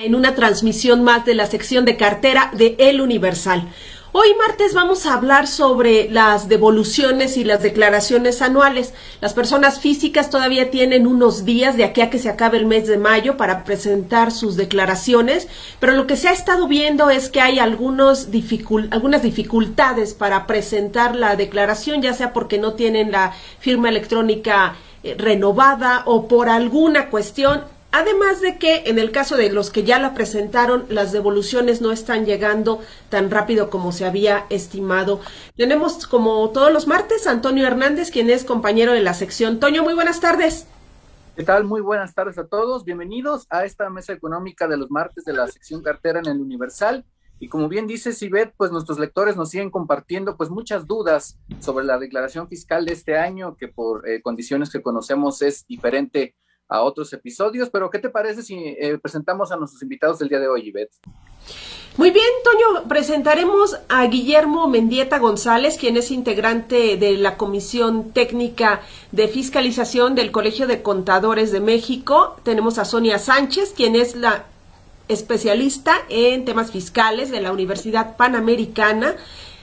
[0.00, 3.68] En una transmisión más de la sección de cartera de El Universal.
[4.12, 8.94] Hoy martes vamos a hablar sobre las devoluciones y las declaraciones anuales.
[9.20, 12.86] Las personas físicas todavía tienen unos días de aquí a que se acabe el mes
[12.86, 15.46] de mayo para presentar sus declaraciones,
[15.78, 18.28] pero lo que se ha estado viendo es que hay algunos
[18.92, 25.16] algunas dificultades para presentar la declaración, ya sea porque no tienen la firma electrónica eh,
[25.18, 27.60] renovada o por alguna cuestión
[27.94, 31.92] Además de que en el caso de los que ya la presentaron, las devoluciones no
[31.92, 32.80] están llegando
[33.10, 35.20] tan rápido como se había estimado.
[35.56, 39.60] Tenemos como todos los martes Antonio Hernández, quien es compañero de la sección.
[39.60, 40.66] Toño, muy buenas tardes.
[41.36, 41.64] ¿Qué tal?
[41.64, 42.86] Muy buenas tardes a todos.
[42.86, 47.04] Bienvenidos a esta mesa económica de los martes de la sección cartera en el Universal.
[47.40, 51.84] Y como bien dice Sibet, pues nuestros lectores nos siguen compartiendo pues muchas dudas sobre
[51.84, 56.36] la declaración fiscal de este año, que por eh, condiciones que conocemos es diferente
[56.72, 60.40] a otros episodios, pero ¿qué te parece si eh, presentamos a nuestros invitados del día
[60.40, 60.92] de hoy, Ivette?
[61.98, 68.80] Muy bien, Toño, presentaremos a Guillermo Mendieta González, quien es integrante de la Comisión Técnica
[69.10, 72.36] de Fiscalización del Colegio de Contadores de México.
[72.44, 74.46] Tenemos a Sonia Sánchez, quien es la
[75.08, 79.16] especialista en temas fiscales de la Universidad Panamericana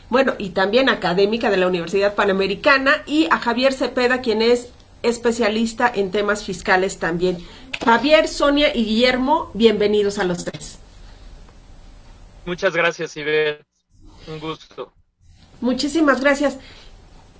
[0.09, 4.69] bueno, y también académica de la Universidad Panamericana, y a Javier Cepeda, quien es
[5.04, 7.38] especialista en temas fiscales también.
[7.84, 10.80] Javier, Sonia y Guillermo, bienvenidos a los tres.
[12.46, 13.66] Muchas gracias, Iber.
[14.28, 14.92] Un gusto.
[15.62, 16.58] Muchísimas gracias.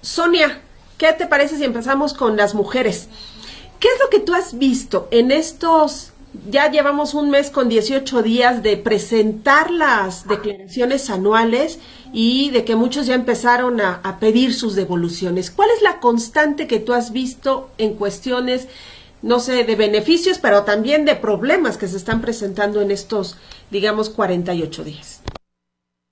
[0.02, 0.62] Sonia,
[0.98, 3.10] ¿qué te parece si empezamos con las mujeres?
[3.80, 6.14] ¿Qué es lo que tú has visto en estos
[6.48, 11.80] ya llevamos un mes con 18 días de presentar las declaraciones anuales
[12.12, 15.52] y de que muchos ya empezaron a, pedir sus devoluciones.
[15.52, 18.68] ¿Cuál es la constante que tú has visto en cuestiones,
[19.22, 23.38] no sé, de beneficios, pero también de problemas que se están presentando en estos,
[23.70, 25.22] digamos, 48 días?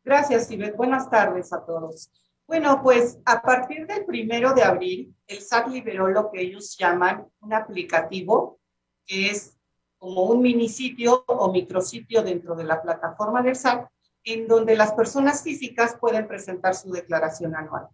[0.04, 0.78] Gracias, Ivette.
[0.78, 2.10] Buenas tardes a todos.
[2.48, 7.28] Bueno, pues a partir del primero de abril, el SAT liberó lo que ellos llaman
[7.42, 8.60] un aplicativo,
[9.06, 9.58] que es
[9.98, 13.90] como un minisitio o micrositio dentro de la plataforma del SAT,
[14.28, 17.88] en donde las personas físicas pueden presentar su declaración anual.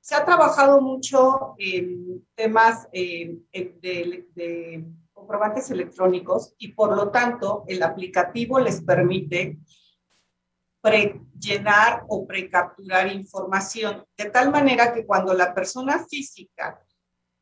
[0.00, 7.82] Se ha trabajado mucho en temas eh, de, comprobantes electrónicos y por lo tanto el
[7.82, 9.58] aplicativo les permite
[10.80, 16.80] pre-llenar o precapturar información, de tal manera que cuando la persona física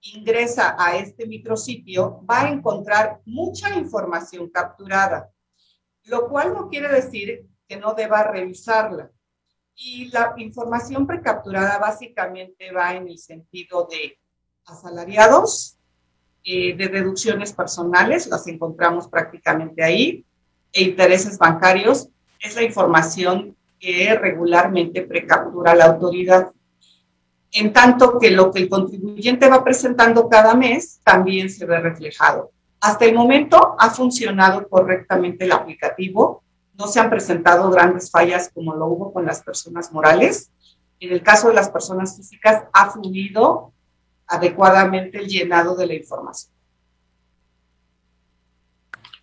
[0.00, 5.30] ingresa a este micrositio, va a encontrar mucha información capturada.
[6.04, 9.10] lo cual no quiere decir que no deba revisarla.
[9.74, 14.18] Y la información precapturada básicamente va en el sentido de
[14.64, 15.76] asalariados,
[16.44, 20.24] eh, de deducciones personales, las encontramos prácticamente ahí,
[20.72, 22.08] e intereses bancarios,
[22.40, 26.52] es la información que regularmente precaptura la autoridad.
[27.52, 32.50] En tanto que lo que el contribuyente va presentando cada mes también se ve reflejado.
[32.80, 36.42] Hasta el momento ha funcionado correctamente el aplicativo,
[36.78, 40.50] no se han presentado grandes fallas como lo hubo con las personas morales.
[41.00, 43.72] En el caso de las personas físicas ha fluido
[44.26, 46.56] adecuadamente el llenado de la información.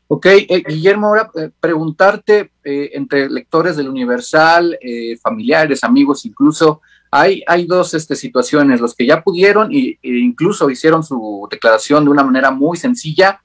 [0.07, 4.77] Ok, eh, Guillermo, ahora eh, preguntarte eh, entre lectores del Universal,
[5.21, 11.03] familiares, amigos, incluso, hay, hay dos este, situaciones, los que ya pudieron e, incluso hicieron
[11.03, 13.41] su declaración de una manera muy sencilla,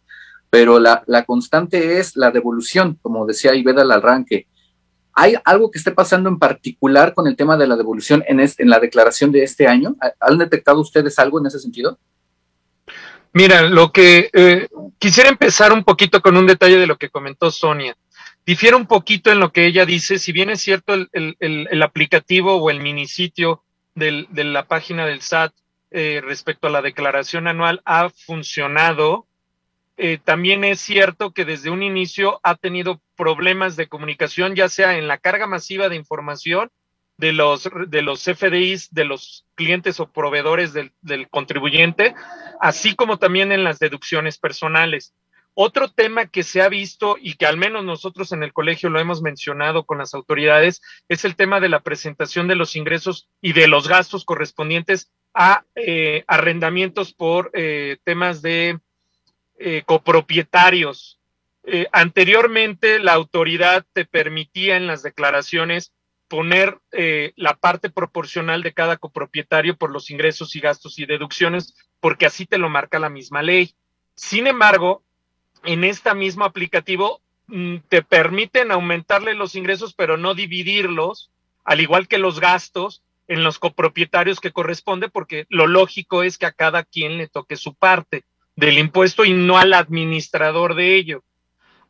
[0.50, 4.46] pero la, la constante es la devolución, como decía Iveda al arranque.
[5.12, 8.70] ¿Hay algo que esté pasando en particular con el tema de la devolución en, en
[8.70, 9.96] la declaración de este año?
[10.20, 11.98] ¿Han detectado ustedes algo en ese sentido?
[13.32, 14.68] Mira, lo que eh,
[14.98, 17.96] quisiera empezar un poquito con un detalle de lo que comentó Sonia.
[18.46, 21.82] Difiere un poquito en lo que ella dice, si bien es cierto el, el, el,
[21.82, 23.62] aplicativo o el minisitio
[23.94, 25.52] del, de la página del SAT
[25.90, 29.27] eh, respecto a la declaración anual ha funcionado,
[30.00, 34.96] eh, también es cierto que desde un inicio ha tenido problemas de comunicación, ya sea
[34.96, 36.70] en la carga masiva de información
[37.16, 40.92] de los, de los FDIs, de los clientes o proveedores del,
[41.30, 42.14] contribuyente,
[42.60, 45.14] así como también en las deducciones personales.
[45.54, 49.00] Otro tema que se ha visto y que al menos nosotros en el colegio lo
[49.00, 53.52] hemos mencionado con las autoridades es el tema de la presentación de los ingresos y
[53.52, 58.78] de los gastos correspondientes a eh, arrendamientos por eh, temas de
[59.58, 61.18] eh, copropietarios.
[61.64, 65.92] Eh, anteriormente la autoridad te permitía en las declaraciones
[66.28, 71.74] poner eh, la parte proporcional de cada copropietario por los ingresos y gastos y deducciones,
[72.00, 73.74] porque así te lo marca la misma ley.
[74.14, 75.02] Sin embargo,
[75.64, 81.30] en este mismo aplicativo mm, te permiten aumentarle los ingresos, pero no dividirlos,
[81.64, 86.46] al igual que los gastos en los copropietarios que corresponde, porque lo lógico es que
[86.46, 88.24] a cada quien le toque su parte
[88.58, 91.22] del impuesto y no al administrador de ello.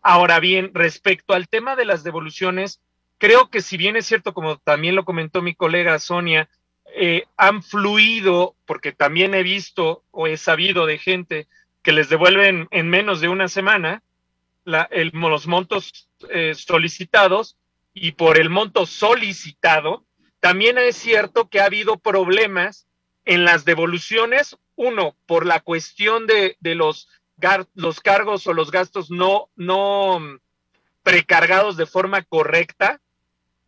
[0.02, 2.82] Ahora bien, respecto al tema de las devoluciones,
[3.16, 6.50] creo que si bien es cierto, como también lo comentó mi colega Sonia,
[6.94, 11.46] eh, han fluido, porque también he visto o he sabido de gente
[11.82, 14.02] que les devuelven en menos de una semana
[14.64, 17.56] los montos eh, solicitados
[17.94, 20.04] y por el monto solicitado,
[20.38, 22.86] también es cierto que ha habido problemas
[23.24, 27.08] en las devoluciones uno, por la cuestión de, de los,
[27.74, 30.38] los cargos o los gastos no, no mm,
[31.02, 33.00] precargados de forma correcta,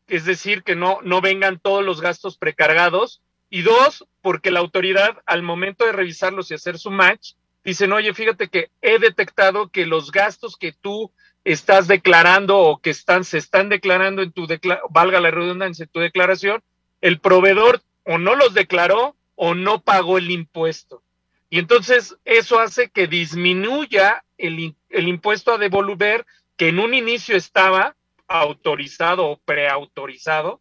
[0.07, 3.21] es decir, que no, no vengan todos los gastos precargados.
[3.51, 7.33] Y dos, porque la autoridad al momento de revisarlos y hacer su match,
[7.65, 11.11] dicen, oye, fíjate que he detectado que los gastos que tú
[11.43, 14.47] estás declarando o que están, se están declarando en tu,
[14.91, 16.63] valga la redundancia, en tu declaración,
[17.01, 21.03] el proveedor o no los declaró o no pagó el impuesto.
[21.49, 26.27] Y entonces eso hace que disminuya el, el impuesto a devolver
[26.59, 27.97] que en un inicio estaba
[28.29, 30.61] autorizado o preautorizado.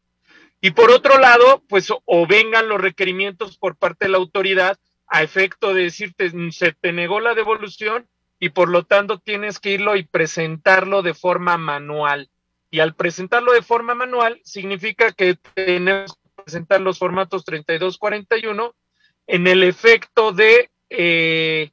[0.62, 5.24] Y por otro lado, pues o vengan los requerimientos por parte de la autoridad a
[5.24, 8.08] efecto de decirte se te negó la devolución
[8.40, 12.30] y por lo tanto tienes que irlo y presentarlo de forma manual.
[12.72, 16.18] Y al presentarlo de forma manual significa que tenemos
[16.50, 18.74] presentar los formatos 3241
[19.28, 21.70] en el efecto de eh,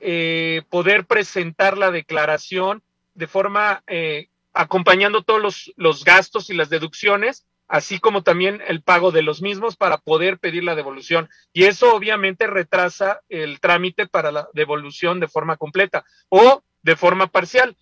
[0.00, 2.82] eh, poder presentar la declaración
[3.14, 8.82] de forma eh, acompañando todos los, los gastos y las deducciones, así como también el
[8.82, 11.30] pago de los mismos para poder pedir la devolución.
[11.54, 17.28] Y eso obviamente retrasa el trámite para la devolución de forma completa o de forma
[17.28, 17.78] parcial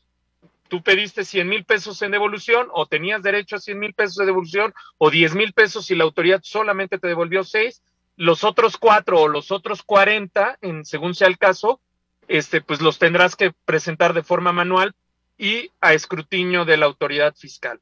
[0.69, 4.27] tú pediste 100 mil pesos en devolución o tenías derecho a 100 mil pesos de
[4.27, 7.83] devolución o 10 mil pesos y la autoridad solamente te devolvió 6,
[8.17, 11.81] los otros cuatro o los otros 40, en, según sea el caso,
[12.29, 14.95] este, pues los tendrás que presentar de forma manual
[15.39, 17.81] y a escrutinio de la autoridad fiscal.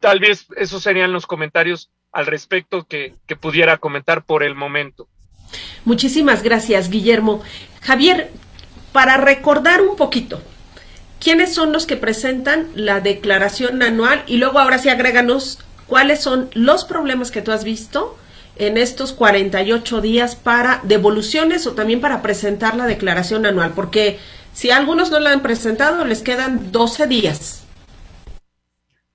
[0.00, 5.08] Tal vez esos serían los comentarios al respecto que, que pudiera comentar por el momento.
[5.84, 7.42] Muchísimas gracias, Guillermo.
[7.82, 8.30] Javier,
[8.92, 10.42] para recordar un poquito,
[11.20, 16.50] quiénes son los que presentan la declaración anual y luego ahora sí agréganos cuáles son
[16.54, 18.16] los problemas que tú has visto
[18.56, 24.18] en estos 48 días para devoluciones o también para presentar la declaración anual, porque
[24.52, 27.59] si algunos no la han presentado, les quedan 12 días.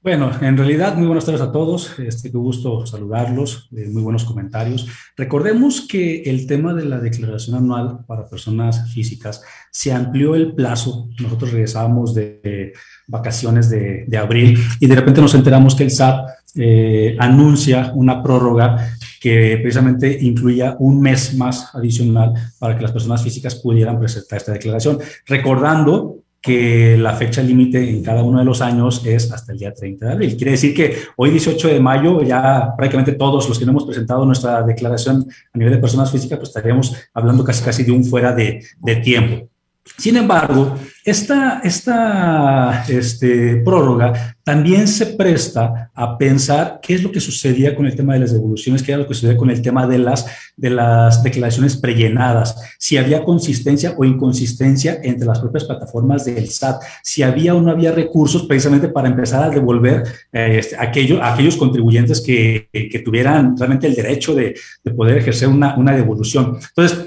[0.05, 1.97] Bueno, en realidad, muy buenas tardes a todos.
[1.97, 3.67] Este, qué gusto saludarlos.
[3.75, 4.87] Eh, muy buenos comentarios.
[5.17, 11.09] Recordemos que el tema de la declaración anual para personas físicas se amplió el plazo.
[11.19, 12.73] Nosotros regresábamos de,
[13.07, 18.95] vacaciones de, abril y de repente nos enteramos que el SAT eh, anuncia una prórroga
[19.19, 24.53] que precisamente incluía un mes más adicional para que las personas físicas pudieran presentar esta
[24.53, 24.99] declaración.
[25.25, 29.73] Recordando que la fecha límite en cada uno de los años es hasta el día
[29.73, 30.37] 30 de abril.
[30.37, 34.23] Quiere decir que hoy 18 de mayo ya prácticamente todos los que no hemos presentado
[34.25, 38.31] nuestra declaración a nivel de personas físicas, pues estaríamos hablando casi casi de un fuera
[38.31, 39.49] de, de tiempo.
[39.97, 47.19] Sin embargo, esta, esta este, prórroga también se presta a pensar qué es lo que
[47.19, 49.85] sucedía con el tema de las devoluciones, qué era lo que sucedía con el tema
[49.85, 50.25] de las,
[50.57, 56.81] de las declaraciones prellenadas, si había consistencia o inconsistencia entre las propias plataformas del SAT,
[57.03, 61.57] si había o no había recursos precisamente para empezar a devolver eh, este, a aquellos
[61.57, 66.57] contribuyentes que, que, tuvieran realmente el derecho de, de poder ejercer una, una devolución.
[66.75, 67.05] Entonces,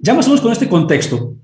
[0.00, 1.36] ya más con este contexto,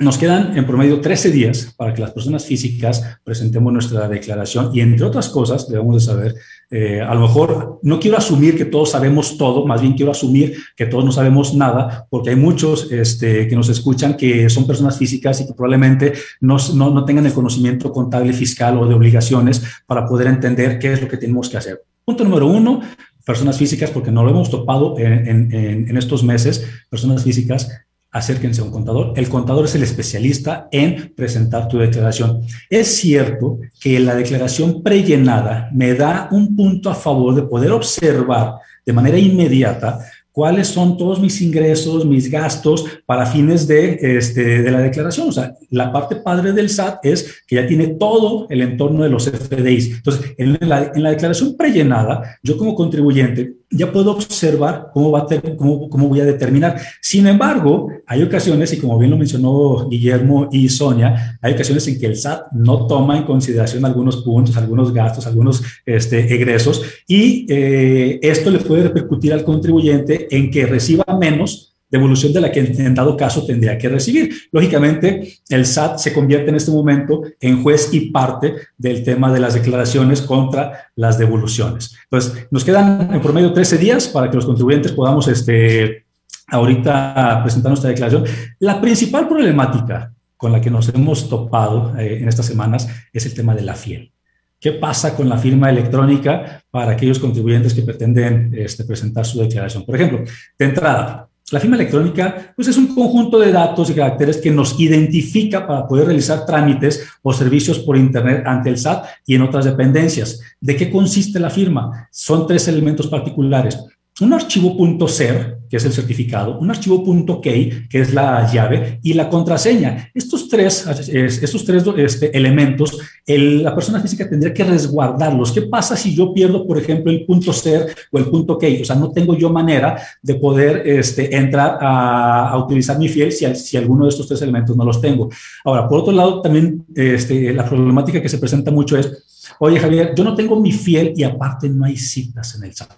[0.00, 4.80] nos quedan en promedio 13 días para que las personas físicas presentemos nuestra declaración y
[4.80, 6.34] entre otras cosas debemos de saber,
[6.70, 10.56] eh, a lo mejor no quiero asumir que todos sabemos todo, más bien quiero asumir
[10.76, 14.96] que todos no sabemos nada, porque hay muchos este, que nos escuchan que son personas
[14.96, 19.62] físicas y que probablemente no, no, no tengan el conocimiento contable, fiscal o de obligaciones
[19.84, 21.82] para poder entender qué es lo que tenemos que hacer.
[22.04, 22.80] Punto número uno,
[23.24, 27.68] personas físicas, porque no lo hemos topado en, en, en estos meses, personas físicas
[28.10, 29.12] acérquense a un contador.
[29.16, 32.42] El contador es el especialista en presentar tu declaración.
[32.70, 38.54] Es cierto que la declaración prellenada me da un punto a favor de poder observar
[38.84, 40.00] de manera inmediata
[40.32, 45.28] cuáles son todos mis ingresos, mis gastos para fines de, este, de la declaración.
[45.28, 49.10] O sea, la parte padre del SAT es que ya tiene todo el entorno de
[49.10, 49.96] los FDIs.
[49.96, 55.20] Entonces, en la, en la declaración prellenada, yo como contribuyente ya puedo observar cómo, va
[55.20, 56.80] a cómo, cómo, voy a determinar.
[57.02, 61.98] Sin embargo, hay ocasiones, y como bien lo mencionó Guillermo y Sonia, hay ocasiones en
[62.00, 67.46] que el SAT no toma en consideración algunos puntos, algunos gastos, algunos este, egresos, y
[67.48, 72.60] eh, esto le puede repercutir al contribuyente en que reciba menos devolución de la que
[72.60, 74.30] en dado caso tendría que recibir.
[74.52, 79.40] Lógicamente, el SAT se convierte en este momento en juez y parte del tema de
[79.40, 81.96] las declaraciones contra las devoluciones.
[82.04, 86.04] Entonces, nos quedan en promedio 13 días para que los contribuyentes podamos este,
[86.48, 88.24] ahorita presentar nuestra declaración.
[88.58, 93.34] La principal problemática con la que nos hemos topado eh, en estas semanas es el
[93.34, 94.12] tema de la fiel.
[94.60, 99.84] ¿Qué pasa con la firma electrónica para aquellos contribuyentes que pretenden este, presentar su declaración?
[99.84, 100.24] Por ejemplo,
[100.58, 104.78] de entrada, la firma electrónica pues es un conjunto de datos y caracteres que nos
[104.78, 109.64] identifica para poder realizar trámites o servicios por Internet ante el SAT y en otras
[109.64, 110.40] dependencias.
[110.60, 112.08] ¿De qué consiste la firma?
[112.10, 113.78] Son tres elementos particulares
[114.20, 117.04] un archivo .ser, que es el certificado, un archivo
[117.40, 120.10] .key, que es la llave, y la contraseña.
[120.14, 125.52] Estos tres, estos tres este, elementos, la persona física tendría que resguardarlos.
[125.52, 128.26] ¿Qué pasa si yo pierdo, por ejemplo, el .ser o el
[128.58, 128.82] .key?
[128.82, 133.76] O sea, no tengo yo manera de poder este, entrar a, utilizar mi fiel si,
[133.76, 135.28] alguno de estos tres elementos no los tengo.
[135.64, 140.14] Ahora, por otro lado, también este, la problemática que se presenta mucho es, oye Javier,
[140.16, 142.90] yo no tengo mi fiel y aparte no hay citas en el SAT.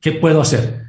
[0.00, 0.86] ¿Qué puedo hacer?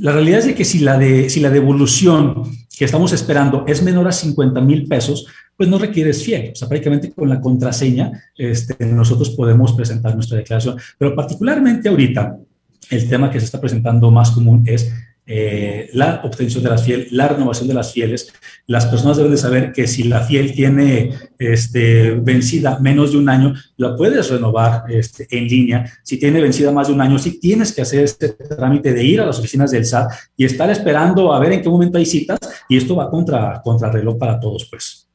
[0.00, 2.44] La realidad es de que si la, de, si la devolución
[2.76, 5.26] que estamos esperando es menor a 50 mil pesos,
[5.56, 6.52] pues no requieres fiel.
[6.52, 10.76] O sea, prácticamente con la contraseña este, nosotros podemos presentar nuestra declaración.
[10.96, 12.38] Pero particularmente ahorita,
[12.88, 14.90] el tema que se está presentando más común es
[15.32, 18.32] eh, la obtención de las fieles, la renovación de las fieles.
[18.66, 23.28] Las personas deben de saber que si la fiel tiene este, vencida menos de un
[23.28, 25.88] año, la puedes renovar este, en línea.
[26.02, 29.20] Si tiene vencida más de un año, sí tienes que hacer este trámite de ir
[29.20, 32.40] a las oficinas del SAT y estar esperando a ver en qué momento hay citas
[32.68, 35.06] y esto va contra, contra reloj para todos, pues.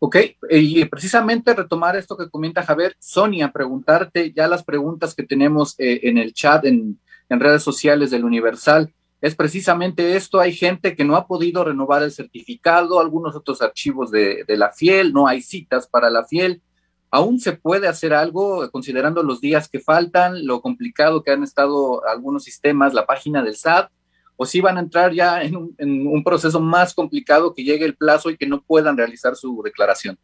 [0.00, 0.16] Ok,
[0.50, 6.00] y precisamente retomar esto que comenta Javier, Sonia, preguntarte ya las preguntas que tenemos eh,
[6.02, 8.92] en el chat, en, en redes sociales del Universal.
[9.20, 14.10] Es precisamente esto, hay gente que no ha podido renovar el certificado, algunos otros archivos
[14.10, 16.62] de, la fiel, no hay citas para la fiel.
[17.10, 22.06] ¿Aún se puede hacer algo considerando los días que faltan, lo complicado que han estado
[22.06, 23.90] algunos sistemas, la página del SAT?
[24.36, 27.86] ¿O si van a entrar ya en un, en un proceso más complicado que llegue
[27.86, 30.18] el plazo y que no puedan realizar su declaración?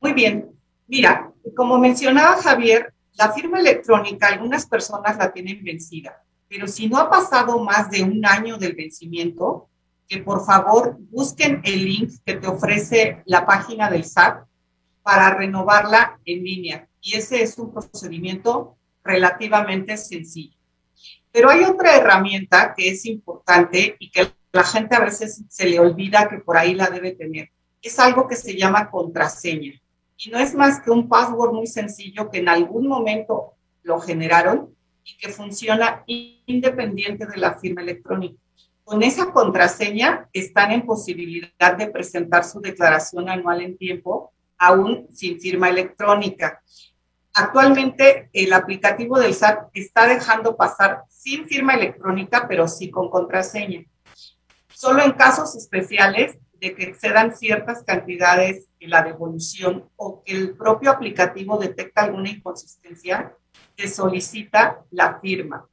[0.00, 0.48] Muy bien.
[0.86, 6.98] Mira, como mencionaba Javier, la firma electrónica, algunas personas la tienen vencida, pero si no
[6.98, 9.68] ha pasado más de un año del vencimiento,
[10.08, 14.46] que por favor busquen el link que te ofrece la página del SAT
[15.02, 16.88] para renovarla en línea.
[17.00, 20.56] Y ese es un procedimiento relativamente sencillo.
[21.32, 25.78] Pero hay otra herramienta que es importante y que la gente a veces se le
[25.78, 27.50] olvida que por ahí la debe tener.
[27.82, 29.72] Es algo que se llama contraseña.
[30.18, 34.74] Y no es más que un password muy sencillo que en algún momento lo generaron
[35.04, 38.40] y que funciona independiente de la firma electrónica.
[38.82, 45.40] Con esa contraseña están en posibilidad de presentar su declaración anual en tiempo, aún sin
[45.40, 46.62] firma electrónica.
[47.34, 53.84] Actualmente el aplicativo del SAT está dejando pasar sin firma electrónica, pero sí con contraseña.
[54.68, 60.90] Solo en casos especiales de que excedan ciertas cantidades la devolución o que el propio
[60.90, 63.34] aplicativo detecta alguna inconsistencia,
[63.76, 65.66] se solicita la firma.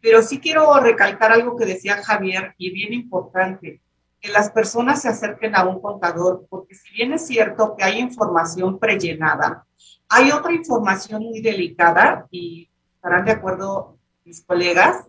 [0.00, 3.80] Pero sí quiero recalcar algo que decía Javier y bien importante,
[4.20, 7.98] que las personas se acerquen a un contador, porque si bien es cierto que hay
[8.00, 9.64] información prellenada,
[10.08, 15.06] hay otra información muy delicada y estarán de acuerdo mis colegas,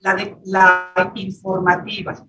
[0.00, 2.26] la informativa.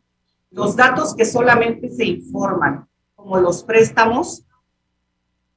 [0.52, 2.88] Los datos que solamente se informan,
[3.26, 4.46] como los préstamos,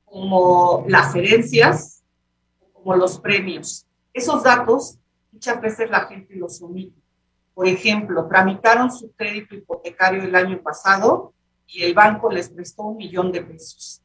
[0.06, 2.02] como las herencias,
[2.72, 3.86] como los premios.
[4.14, 4.98] Esos datos
[5.30, 6.98] muchas veces la gente los omite.
[7.52, 11.34] Por ejemplo, tramitaron su crédito hipotecario el año pasado
[11.66, 14.00] y el banco les prestó un millón de pesos.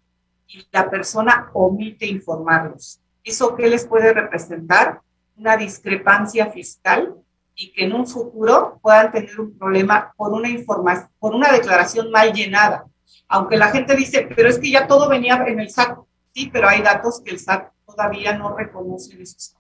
[0.46, 3.00] Y la persona omite informarlos.
[3.24, 5.00] ¿Eso qué les puede representar?
[5.38, 7.16] Una discrepancia fiscal
[7.56, 10.50] y que en un futuro puedan tener un problema por una
[11.18, 12.88] por una declaración mal llenada.
[13.28, 15.98] Aunque la gente dice, pero es que ya todo venía en el SAT.
[16.34, 19.56] Sí, pero hay datos que el SAT todavía no reconoce esos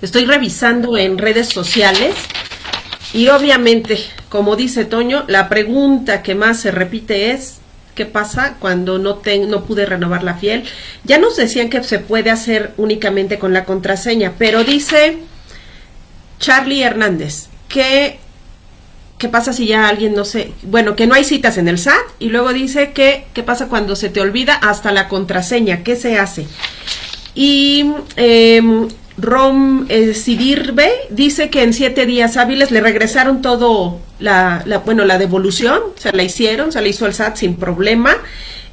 [0.00, 2.14] Estoy revisando en redes sociales
[3.12, 7.58] y obviamente, como dice Toño, la pregunta que más se repite es
[7.96, 10.64] qué pasa cuando no, no pude renovar la fiel.
[11.02, 15.18] Ya nos decían que se puede hacer únicamente con la contraseña, pero dice
[16.38, 18.20] Charlie Hernández que
[19.18, 21.98] qué pasa si ya alguien no sé, bueno, que no hay citas en el SAT
[22.18, 26.18] y luego dice que qué pasa cuando se te olvida hasta la contraseña, qué se
[26.18, 26.46] hace.
[27.34, 28.62] Y eh,
[29.18, 35.18] Rom eh, Sidirbe dice que en siete días hábiles le regresaron todo la, bueno, la
[35.18, 38.16] devolución, se la hicieron, se la hizo el SAT sin problema.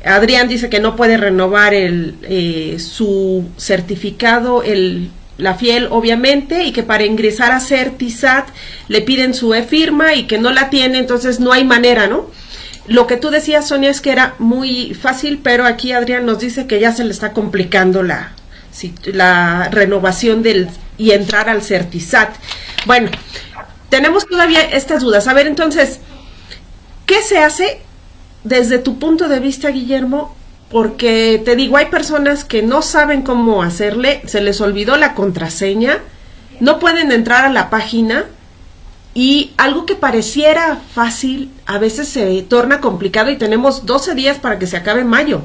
[0.05, 6.71] Adrián dice que no puede renovar el, eh, su certificado, el, la fiel obviamente, y
[6.71, 8.47] que para ingresar a Certisat
[8.87, 12.29] le piden su e-firma y que no la tiene, entonces no hay manera, ¿no?
[12.87, 16.67] Lo que tú decías, Sonia, es que era muy fácil, pero aquí Adrián nos dice
[16.67, 18.33] que ya se le está complicando la,
[19.05, 22.35] la renovación del y entrar al Certisat.
[22.85, 23.09] Bueno,
[23.89, 25.27] tenemos todavía estas dudas.
[25.27, 25.99] A ver, entonces,
[27.05, 27.81] ¿qué se hace
[28.43, 30.35] desde tu punto de vista, Guillermo?
[30.69, 35.99] Porque te digo, hay personas que no saben cómo hacerle, se les olvidó la contraseña,
[36.59, 38.25] no pueden entrar a la página
[39.13, 44.59] y algo que pareciera fácil a veces se torna complicado y tenemos 12 días para
[44.59, 45.43] que se acabe mayo.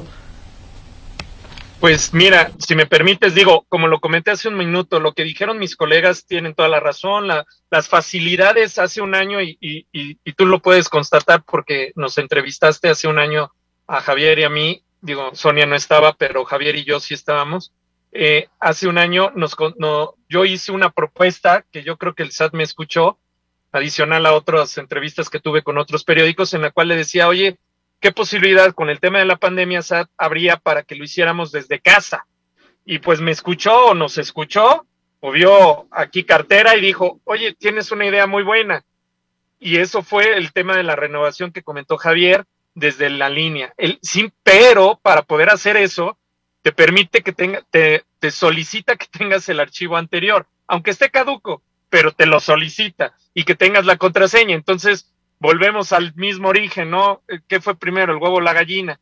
[1.81, 5.57] Pues mira, si me permites, digo, como lo comenté hace un minuto, lo que dijeron
[5.57, 10.45] mis colegas tienen toda la razón, las facilidades hace un año y, y, y, tú
[10.45, 13.51] lo puedes constatar porque nos entrevistaste hace un año
[13.87, 17.73] a Javier y a mí, digo, Sonia no estaba, pero Javier y yo sí estábamos.
[18.11, 22.31] Eh, hace un año nos, no, yo hice una propuesta que yo creo que el
[22.31, 23.17] SAT me escuchó,
[23.71, 27.57] adicional a otras entrevistas que tuve con otros periódicos, en la cual le decía, oye,
[27.99, 31.79] qué posibilidad con el tema de la pandemia SAT habría para que lo hiciéramos desde
[31.79, 32.25] casa.
[32.85, 34.85] Y pues me escuchó o nos escuchó
[35.19, 38.83] o vio aquí cartera y dijo, oye, tienes una idea muy buena.
[39.59, 43.73] Y eso fue el tema de la renovación que comentó Javier desde la línea.
[43.77, 46.17] El, sí, pero para poder hacer eso,
[46.61, 51.61] te permite que tenga, te, te solicita que tengas el archivo anterior, aunque esté caduco,
[51.89, 54.55] pero te lo solicita y que tengas la contraseña.
[54.55, 57.21] Entonces, volvemos al mismo origen, ¿no?
[57.47, 58.99] ¿Qué fue primero, el huevo o la gallina?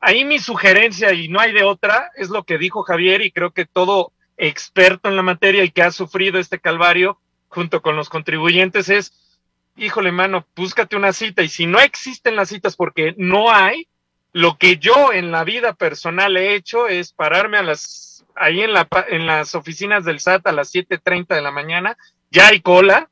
[0.00, 3.52] Ahí mi sugerencia, y no hay de otra, es lo que dijo Javier, y creo
[3.52, 8.08] que todo experto en la materia y que ha sufrido este calvario junto con los
[8.08, 9.31] contribuyentes es,
[9.76, 13.88] híjole, mano, búscate una cita, y si no existen las citas porque no hay,
[14.32, 18.72] lo que yo en la vida personal he hecho es pararme a las, ahí en,
[18.72, 21.96] la, en las oficinas del SAT a las 7.30 de la mañana,
[22.30, 23.10] ya hay cola,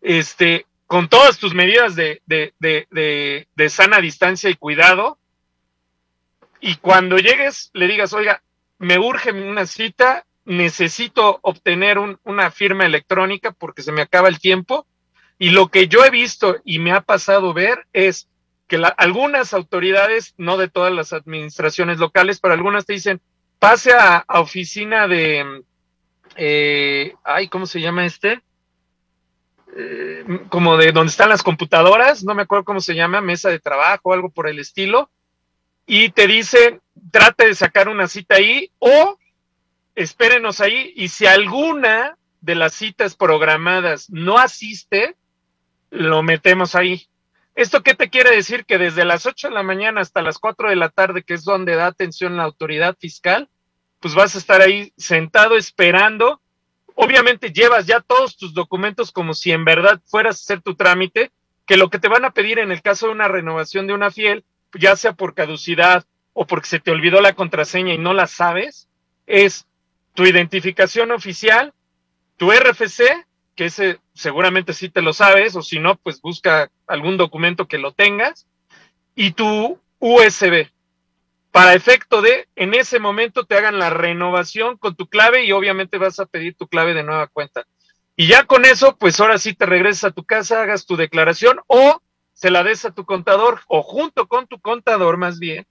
[0.00, 5.18] este, con todas tus medidas de, de, de, de, sana distancia y cuidado.
[6.60, 8.42] Y cuando llegues, le digas, oiga,
[8.78, 14.38] me urge una cita, necesito obtener un, una firma electrónica porque se me acaba el
[14.38, 14.86] tiempo.
[15.38, 18.28] Y lo que yo he visto y me ha pasado ver es
[18.68, 23.20] que algunas autoridades, no de todas las administraciones locales, pero algunas te dicen,
[23.58, 25.62] pase a, oficina de,
[26.36, 28.42] eh, ay, ¿cómo se llama este?
[29.76, 33.60] Eh, como de donde están las computadoras, no me acuerdo cómo se llama, mesa de
[33.60, 35.10] trabajo, algo por el estilo,
[35.86, 39.18] y te dicen, trate de sacar una cita ahí o
[39.94, 45.16] espérenos ahí y si alguna de las citas programadas no asiste,
[45.90, 47.06] lo metemos ahí.
[47.54, 48.66] ¿Esto qué te quiere decir?
[48.66, 51.44] Que desde las 8 de la mañana hasta las 4 de la tarde, que es
[51.44, 53.48] donde da atención la autoridad fiscal,
[54.00, 56.40] pues vas a estar ahí sentado esperando.
[56.94, 61.30] Obviamente llevas ya todos tus documentos como si en verdad fueras a hacer tu trámite,
[61.66, 64.10] que lo que te van a pedir en el caso de una renovación de una
[64.10, 64.44] fiel,
[64.74, 68.88] ya sea por caducidad o porque se te olvidó la contraseña y no la sabes,
[69.26, 69.66] es
[70.14, 71.72] tu identificación oficial,
[72.36, 77.16] tu RFC, que ese seguramente sí te lo sabes, o si no, pues busca algún
[77.16, 78.46] documento que lo tengas,
[79.14, 80.68] y tu USB,
[81.50, 85.96] para efecto de en ese momento te hagan la renovación con tu clave y obviamente
[85.96, 87.64] vas a pedir tu clave de nueva cuenta.
[88.14, 91.60] Y ya con eso, pues ahora sí te regresas a tu casa, hagas tu declaración
[91.66, 92.02] o
[92.34, 95.66] se la des a tu contador o junto con tu contador más bien,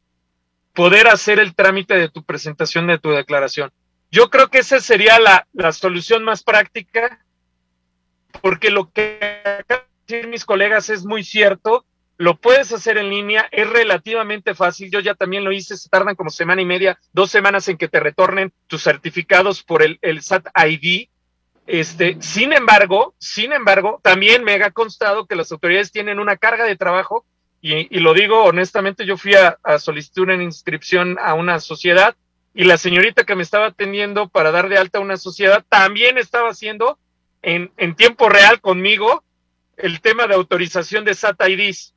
[0.73, 3.71] poder hacer el trámite de tu presentación de tu declaración.
[4.11, 7.23] Yo creo que esa sería la, la solución más práctica
[8.41, 9.19] porque lo que
[10.07, 11.85] decir mis colegas es muy cierto,
[12.17, 16.15] lo puedes hacer en línea, es relativamente fácil, yo ya también lo hice, se tardan
[16.15, 20.21] como semana y media, dos semanas en que te retornen tus certificados por el, el
[20.21, 21.09] SAT ID.
[21.67, 26.63] Este, sin embargo, sin embargo, también me ha constado que las autoridades tienen una carga
[26.65, 27.25] de trabajo
[27.59, 32.15] y, y lo digo honestamente, yo fui a, a solicitar una inscripción a una sociedad
[32.53, 36.49] y la señorita que me estaba atendiendo para dar de alta una sociedad también estaba
[36.49, 36.99] haciendo
[37.45, 39.23] en, tiempo real conmigo
[39.77, 41.93] el tema de autorización de SAT IDs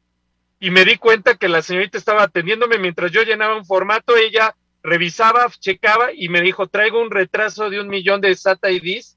[0.61, 4.55] y me di cuenta que la señorita estaba atendiéndome mientras yo llenaba un formato, ella
[4.83, 9.17] revisaba, checaba y me dijo, traigo un retraso de un millón de SAT IDs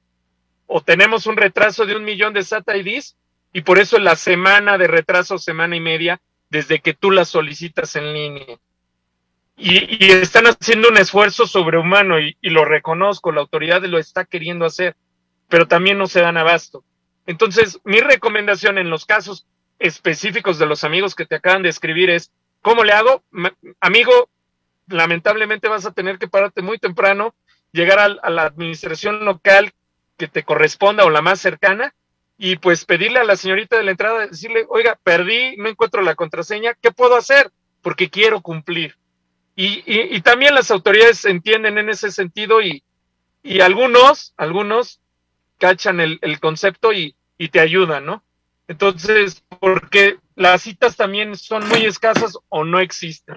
[0.66, 3.16] o tenemos un retraso de un millón de SAT IDs
[3.52, 7.94] y por eso la semana de retraso, semana y media, desde que tú la solicitas
[7.96, 8.58] en línea.
[9.58, 14.96] Y, están haciendo un esfuerzo sobrehumano y lo reconozco, la autoridad lo está queriendo hacer
[15.52, 16.82] pero también no se dan abasto.
[17.26, 19.46] Entonces, mi recomendación en los casos
[19.78, 23.22] específicos de los amigos que te acaban de escribir es, ¿cómo le hago?
[23.78, 24.30] amigo,
[24.86, 27.34] lamentablemente vas a tener que pararte muy temprano,
[27.70, 29.74] llegar a, la administración local
[30.16, 31.94] que te corresponda o la más cercana
[32.38, 36.14] y pues pedirle a la señorita de la entrada, decirle, oiga, perdí, no encuentro la
[36.14, 37.52] contraseña, ¿qué puedo hacer?
[37.82, 38.96] Porque quiero cumplir.
[39.54, 42.82] Y, y, también las autoridades entienden en ese sentido y,
[43.42, 45.01] y algunos, algunos
[45.62, 47.14] cachan el, concepto y,
[47.52, 48.24] te ayudan, ¿no?
[48.66, 53.36] Entonces, porque las citas también son muy escasas o no existen.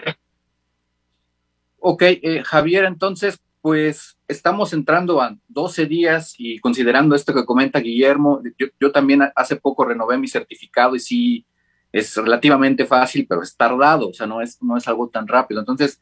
[1.77, 7.79] Ok, eh, Javier, entonces, pues estamos entrando a 12 días y considerando esto que comenta
[7.79, 8.41] Guillermo,
[8.79, 11.45] yo, también hace poco renové mi certificado y sí
[11.91, 15.59] es relativamente fácil, pero es tardado, o sea, no es, no es algo tan rápido.
[15.59, 16.01] Entonces,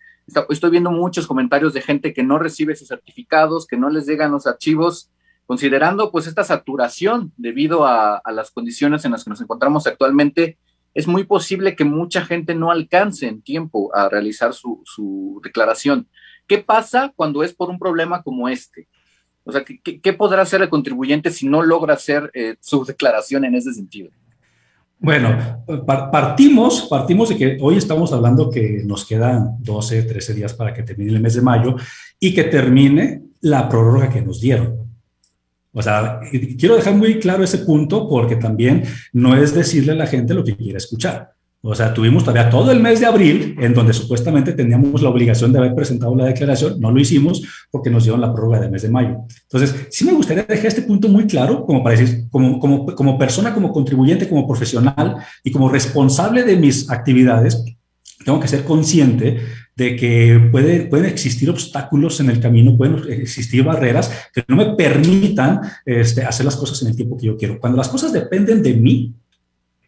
[0.50, 4.32] estoy viendo muchos comentarios de gente que no recibe sus certificados, que no les llegan
[4.32, 5.10] los archivos
[5.46, 10.58] considerando pues esta saturación debido a, las condiciones en las que nos encontramos actualmente,
[10.94, 16.08] es muy posible que mucha gente no alcance en tiempo a realizar su, declaración.
[16.48, 18.88] ¿Qué pasa cuando es por un problema como este?
[19.44, 23.56] O sea, ¿qué, podrá hacer el contribuyente si no logra hacer eh, su declaración en
[23.56, 24.10] ese sentido?
[25.00, 30.74] Bueno, partimos, partimos de que hoy estamos hablando que nos quedan 12, 13 días para
[30.74, 31.76] que termine el mes de mayo
[32.22, 34.83] y que termine la prórroga que nos dieron.
[35.74, 36.20] O sea,
[36.58, 40.44] quiero dejar muy claro ese punto porque también no es decirle a la gente lo
[40.44, 41.34] que quiere escuchar.
[41.66, 45.54] O sea, tuvimos todavía todo el mes de abril en donde supuestamente teníamos la obligación
[45.54, 48.82] de haber presentado la declaración, no lo hicimos porque nos dieron la prórroga del mes
[48.82, 49.22] de mayo.
[49.44, 53.18] Entonces, sí me gustaría dejar este punto muy claro, como para decir, como, como, como
[53.18, 57.64] persona, como contribuyente, como profesional y como responsable de mis actividades,
[58.26, 59.40] tengo que ser consciente
[59.76, 64.76] de que puede, pueden existir obstáculos en el camino, pueden existir barreras que no me
[64.76, 67.60] permitan este, hacer las cosas en el tiempo que yo quiero.
[67.60, 69.14] Cuando las cosas dependen de mí,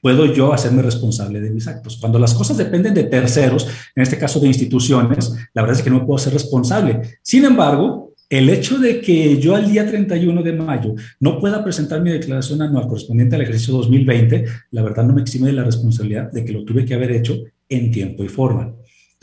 [0.02, 1.98] puedo yo hacerme responsable de mis actos.
[1.98, 5.90] Cuando las cosas dependen de terceros, en este caso de instituciones, la verdad es que
[5.90, 7.02] no puedo ser responsable.
[7.22, 12.02] Sin embargo, el hecho de que yo al día 31 de mayo no pueda presentar
[12.02, 16.32] mi declaración anual correspondiente al ejercicio 2020, la verdad no me exime de la responsabilidad
[16.32, 17.38] de que lo tuve que haber hecho
[17.70, 18.74] en tiempo y forma.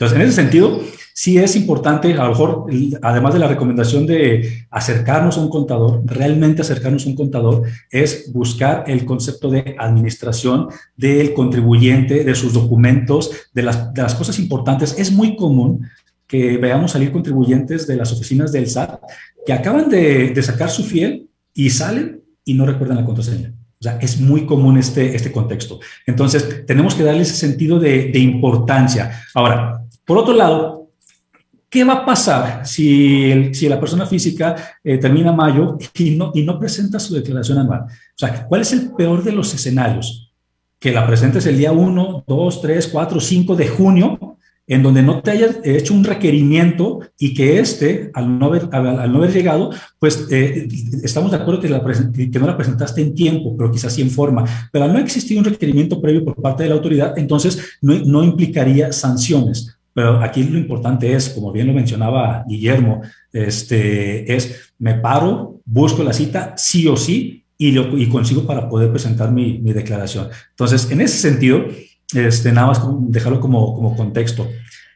[0.03, 0.81] Entonces, en ese sentido,
[1.13, 2.65] sí es importante, a lo mejor,
[3.01, 8.29] además de la recomendación de acercarnos a un contador, realmente acercarnos a un contador, es
[8.33, 14.37] buscar el concepto de administración del contribuyente, de sus documentos, de las, de las cosas
[14.39, 14.95] importantes.
[14.97, 15.87] Es muy común
[16.27, 18.99] que veamos salir contribuyentes de las oficinas del SAT
[19.45, 23.53] que acaban de, de sacar su fiel y salen y no recuerdan la contraseña.
[23.79, 25.81] O sea, es muy común este, este contexto.
[26.07, 29.23] Entonces, tenemos que darle ese sentido de, de importancia.
[29.33, 30.89] Ahora, por otro lado,
[31.69, 36.43] ¿qué va a pasar si, si la persona física eh, termina mayo y no, y
[36.43, 37.81] no presenta su declaración anual?
[37.85, 40.31] O sea, ¿cuál es el peor de los escenarios?
[40.79, 44.37] Que la presentes el día 1, 2, 3, 4, 5 de junio,
[44.67, 49.11] en donde no te hayas hecho un requerimiento y que este, al no haber, al,
[49.11, 50.67] no haber llegado, pues eh,
[51.03, 54.11] estamos de acuerdo que, la, que no la presentaste en tiempo, pero quizás sí en
[54.11, 54.45] forma.
[54.71, 58.23] Pero al no existir un requerimiento previo por parte de la autoridad, entonces no, no
[58.23, 59.77] implicaría sanciones.
[59.93, 63.01] Pero aquí lo importante es, como bien lo mencionaba Guillermo,
[63.31, 68.89] este, es me paro, busco la cita sí o sí y, lo, consigo para poder
[68.89, 70.29] presentar mi, mi, declaración.
[70.49, 71.65] Entonces, en ese sentido,
[72.13, 74.47] este, nada más dejarlo como, como contexto.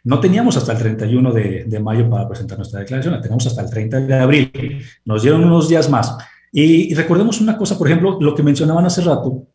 [0.04, 3.62] No teníamos hasta el 31 de, de, mayo para presentar nuestra declaración, la tenemos hasta
[3.62, 4.52] el 30 de abril.
[5.06, 6.18] Nos dieron unos días más.
[6.52, 9.48] Y, y recordemos una cosa, por ejemplo, lo que mencionaban hace rato,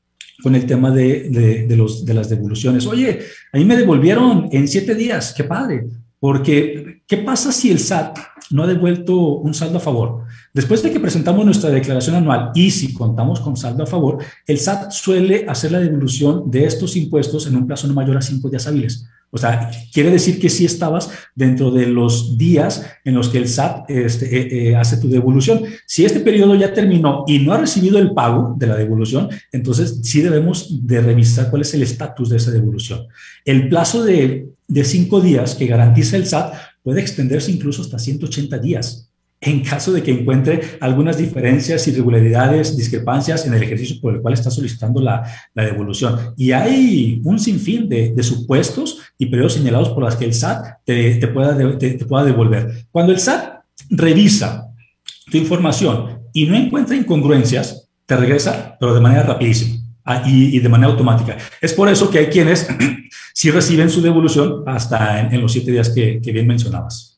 [0.42, 2.86] con el tema de, de, los, de las devoluciones.
[2.86, 3.20] Oye,
[3.52, 5.86] a mí me devolvieron en siete días, qué padre,
[6.18, 8.18] porque ¿qué pasa si el SAT
[8.50, 10.24] no ha devuelto un saldo a favor?
[10.52, 14.58] Después de que presentamos nuestra declaración anual y si contamos con saldo a favor, el
[14.58, 18.48] SAT suele hacer la devolución de estos impuestos en un plazo no mayor a cinco
[18.48, 19.06] días hábiles.
[19.34, 23.48] O sea, quiere decir que sí estabas dentro de los días en los que el
[23.48, 25.62] SAT este, eh, eh, hace tu devolución.
[25.86, 30.00] Si este periodo ya terminó y no ha recibido el pago de la devolución, entonces
[30.02, 33.06] sí debemos de revisar cuál es el estatus de esa devolución.
[33.46, 38.58] El plazo de, de cinco días que garantiza el SAT puede extenderse incluso hasta 180
[38.58, 39.11] días
[39.42, 44.34] en caso de que encuentre algunas diferencias, irregularidades, discrepancias en el ejercicio por el cual
[44.34, 46.16] está solicitando la, la devolución.
[46.36, 50.84] Y hay un sinfín de, de, supuestos y periodos señalados por los que el SAT
[50.84, 52.86] te, te pueda, te, te pueda devolver.
[52.92, 54.68] Cuando el SAT revisa
[55.30, 59.82] tu información y no encuentra incongruencias, te regresa, pero de manera rapidísima.
[60.04, 61.36] Ah, y, de manera automática.
[61.60, 62.66] Es por eso que hay quienes
[63.34, 67.11] sí reciben su devolución hasta en, en los siete días que, que bien mencionabas.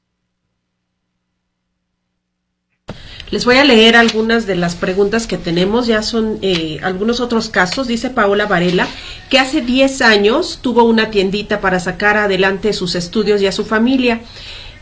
[3.31, 7.49] Les voy a leer algunas de las preguntas que tenemos, ya son eh, algunos otros
[7.49, 7.87] casos.
[7.89, 8.87] Dice Paola Varela
[9.31, 13.65] que hace 10 años tuvo una tiendita para sacar adelante sus estudios y a su
[13.65, 14.21] familia,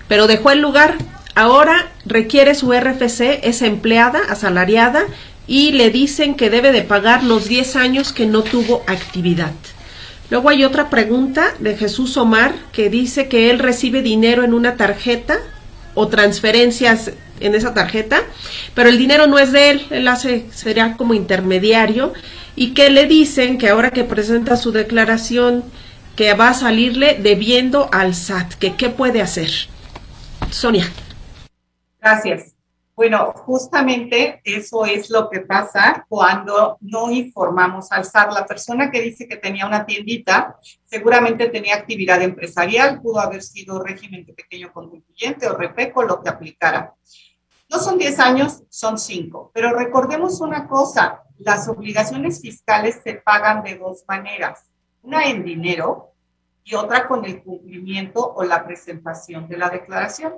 [0.09, 0.96] pero dejó el lugar.
[1.35, 5.05] Ahora requiere su RFC, es empleada, asalariada,
[5.46, 9.52] y le dicen que debe de pagar los 10 años que no tuvo actividad.
[10.31, 14.76] Luego hay otra pregunta de Jesús Omar que dice que él recibe dinero en una
[14.76, 15.38] tarjeta
[15.94, 18.22] o transferencias en esa tarjeta,
[18.74, 22.12] pero el dinero no es de él, él hace, sería como intermediario,
[22.55, 25.64] y que le dicen que ahora que presenta su declaración,
[26.16, 29.50] que va a salirle debiendo al SAT, que qué puede hacer.
[30.50, 30.87] Sonia.
[32.00, 32.52] Gracias.
[32.94, 38.33] Bueno, justamente eso es lo que pasa cuando no informamos al SAT.
[38.33, 43.83] La persona que dice que tenía una tiendita seguramente tenía actividad empresarial, pudo haber sido
[43.83, 46.92] régimen de pequeño contribuyente o REPECO, lo que aplicara.
[47.72, 49.50] No son 10 años, son 5.
[49.54, 56.12] Pero recordemos una cosa, las obligaciones fiscales se pagan de dos maneras, una en dinero
[56.64, 60.35] y otra con el cumplimiento o la presentación de la declaración.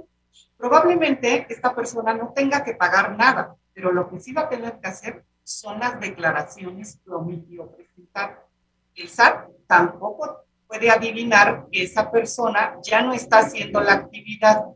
[0.57, 4.79] Probablemente esta persona no tenga que pagar nada, pero lo que sí va a tener
[4.79, 8.47] que hacer son las declaraciones que omitió presentar.
[8.95, 14.67] El SAT tampoco puede adivinar que esa persona ya no está haciendo la actividad.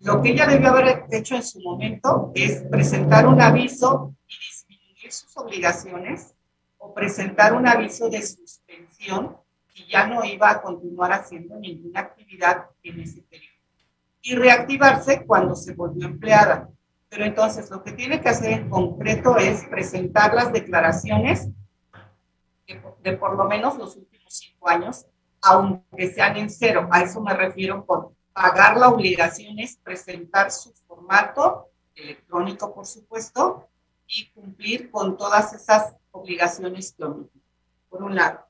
[0.00, 5.12] Lo que ella debió haber hecho en su momento es presentar un aviso y disminuir
[5.12, 6.34] sus obligaciones
[6.78, 9.36] o presentar un aviso de suspensión
[9.74, 13.50] y ya no iba a continuar haciendo ninguna actividad en ese periodo
[14.22, 16.70] y reactivarse cuando se volvió empleada.
[17.10, 21.48] Pero entonces lo que tiene que hacer en concreto es presentar las declaraciones
[22.66, 25.06] de, de por lo menos los últimos cinco años,
[25.42, 26.88] aunque sean en cero.
[26.90, 33.68] A eso me refiero por pagar la obligación es presentar su formato electrónico, por supuesto,
[34.06, 37.04] y cumplir con todas esas obligaciones que
[37.90, 38.46] por un lado.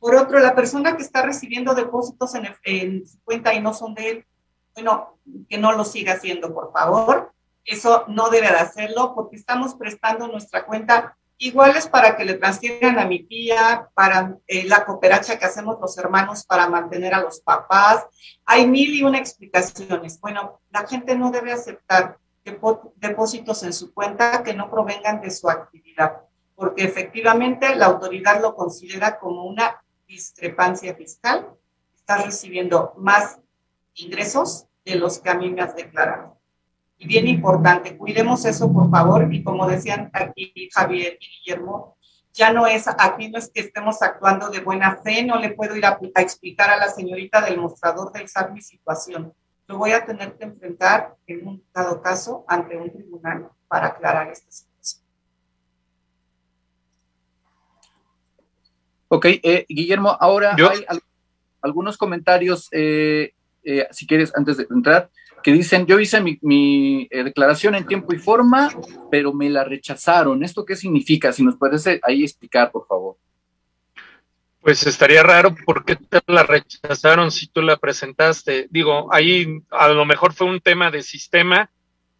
[0.00, 3.94] Por otro, la persona que está recibiendo depósitos en, en su cuenta y no son
[3.94, 4.26] de él,
[4.74, 5.16] bueno,
[5.48, 7.32] que no lo siga haciendo, por favor.
[7.64, 12.98] Eso no debe de hacerlo porque estamos prestando nuestra cuenta iguales para que le transfieran
[12.98, 17.40] a mi tía, para eh, la cooperacha que hacemos los hermanos para mantener a los
[17.40, 18.06] papás.
[18.44, 20.20] Hay mil y una explicaciones.
[20.20, 25.48] Bueno, la gente no debe aceptar depósitos en su cuenta que no provengan de su
[25.48, 26.20] actividad,
[26.54, 31.48] porque efectivamente la autoridad lo considera como una discrepancia fiscal.
[31.96, 33.38] Está recibiendo más
[33.94, 36.39] ingresos de los que a mí me has declarado.
[37.00, 39.32] Y bien importante, cuidemos eso, por favor.
[39.32, 41.96] Y como decían aquí Javier y Guillermo,
[42.34, 45.74] ya no es, aquí no es que estemos actuando de buena fe, no le puedo
[45.74, 49.32] ir a, explicar a la señorita del mostrador del SAT mi situación.
[49.66, 54.28] Lo voy a tener que enfrentar en un dado caso ante un tribunal para aclarar
[54.28, 55.02] esta situación.
[59.08, 60.84] Ok, eh, Guillermo, ahora hay
[61.62, 63.32] algunos comentarios, eh,
[63.64, 65.08] eh, si quieres, antes de entrar
[65.42, 68.70] que dicen, yo hice mi, eh, declaración en tiempo y forma,
[69.10, 70.42] pero me la rechazaron.
[70.42, 71.32] ¿Esto qué significa?
[71.32, 73.16] Si nos puedes eh, ahí explicar, por favor.
[74.60, 78.66] Pues estaría raro por qué te la rechazaron si tú la presentaste.
[78.70, 81.70] Digo, ahí a lo mejor fue un tema de sistema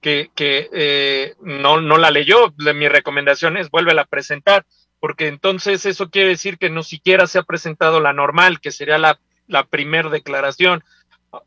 [0.00, 2.54] que, eh, no, no la leyó.
[2.74, 4.64] Mi recomendación es vuelve a presentar,
[5.00, 8.96] porque entonces eso quiere decir que no siquiera se ha presentado la normal, que sería
[8.96, 10.82] la, la primer declaración.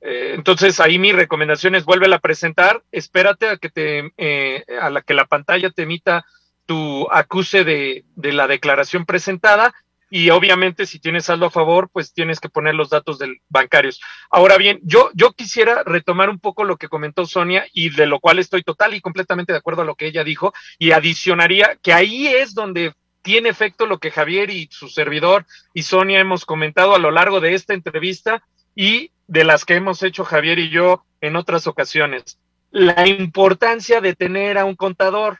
[0.02, 4.90] Eh, entonces ahí mi recomendación es vuelve a presentar, espérate a que te eh, a
[4.90, 6.26] la que la pantalla te emita
[6.66, 9.74] tu acuse de, la declaración presentada
[10.10, 14.00] y obviamente si tienes saldo a favor, pues tienes que poner los datos del bancarios.
[14.30, 18.20] Ahora bien, yo, yo quisiera retomar un poco lo que comentó Sonia y de lo
[18.20, 21.94] cual estoy total y completamente de acuerdo a lo que ella dijo y adicionaría que
[21.94, 22.94] ahí es donde
[23.24, 27.40] tiene efecto lo que Javier y su servidor y Sonia hemos comentado a lo largo
[27.40, 28.44] de esta entrevista
[28.76, 32.40] y de las que hemos hecho Javier y yo en otras ocasiones.
[32.72, 35.40] La importancia de tener a un contador.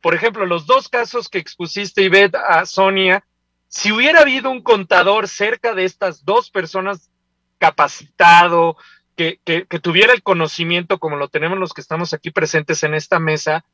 [0.00, 3.24] Por ejemplo, los dos casos que expusiste, Ivette, a Sonia,
[3.68, 7.10] si hubiera habido un contador cerca de estas dos personas
[7.58, 8.76] capacitado,
[9.14, 12.94] que, que, que, tuviera el conocimiento como lo tenemos los que estamos aquí presentes en
[12.94, 13.64] esta mesa,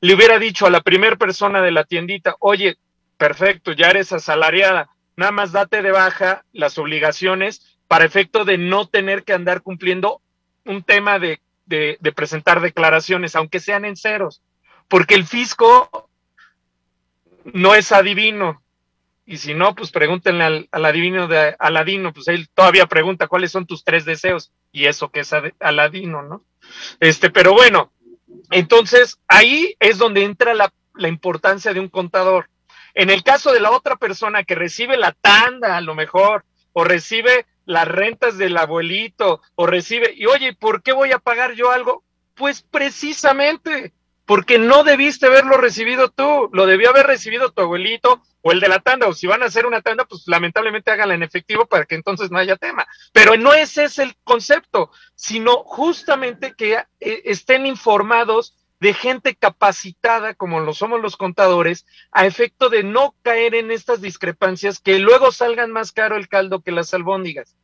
[0.00, 2.76] le hubiera dicho a la primera persona de la tiendita, oye,
[3.16, 8.86] perfecto, ya eres asalariada, nada más date de baja las obligaciones para efecto de no
[8.86, 10.20] tener que andar cumpliendo
[10.64, 14.42] un tema de, de, presentar declaraciones, aunque sean en ceros,
[14.88, 16.08] porque el fisco
[17.44, 18.62] no es adivino.
[19.28, 23.66] Y si no, pues pregúntenle al, adivino de Aladino, pues él todavía pregunta cuáles son
[23.66, 26.44] tus tres deseos, y eso que es Aladino, ¿no?
[27.00, 27.92] Este, pero bueno,
[28.50, 32.48] entonces ahí es donde entra la, la importancia de un contador.
[32.94, 36.84] En el caso de la otra persona que recibe la tanda, a lo mejor, o
[36.84, 41.70] recibe las rentas del abuelito o recibe, y oye, ¿por qué voy a pagar yo
[41.70, 42.02] algo?
[42.34, 43.92] Pues precisamente
[44.26, 48.68] porque no debiste haberlo recibido tú, lo debió haber recibido tu abuelito o el de
[48.68, 51.84] la tanda, o si van a hacer una tanda, pues lamentablemente háganla en efectivo para
[51.84, 52.86] que entonces no haya tema.
[53.12, 56.86] Pero no ese es el concepto, sino justamente que eh,
[57.24, 63.54] estén informados de gente capacitada, como lo somos los contadores, a efecto de no caer
[63.54, 67.56] en estas discrepancias que luego salgan más caro el caldo que las albóndigas.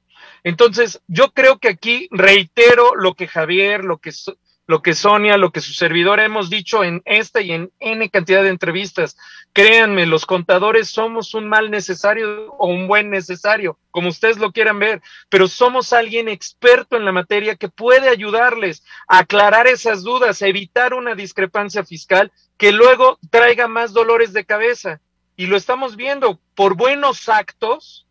[0.45, 4.13] Entonces, yo creo que aquí reitero lo que Javier, lo que
[4.67, 8.43] lo que Sonia, lo que su servidor hemos dicho en esta y en N cantidad
[8.43, 9.17] de entrevistas.
[9.53, 14.79] Créanme, los contadores somos un mal necesario o un buen necesario, como ustedes lo quieran
[14.79, 20.41] ver, pero somos alguien experto en la materia que puede ayudarles a aclarar esas dudas,
[20.41, 25.01] a evitar una discrepancia fiscal que luego traiga más dolores de cabeza.
[25.37, 28.07] Y lo estamos viendo por buenos actos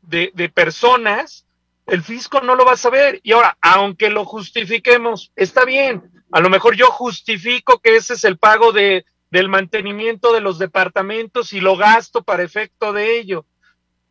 [0.00, 1.44] de, de personas
[1.92, 3.20] el fisco no lo va a saber.
[3.22, 6.10] Y ahora, aunque lo justifiquemos, está bien.
[6.30, 10.58] A lo mejor yo justifico que ese es el pago de, del mantenimiento de los
[10.58, 13.44] departamentos y lo gasto para efecto de ello.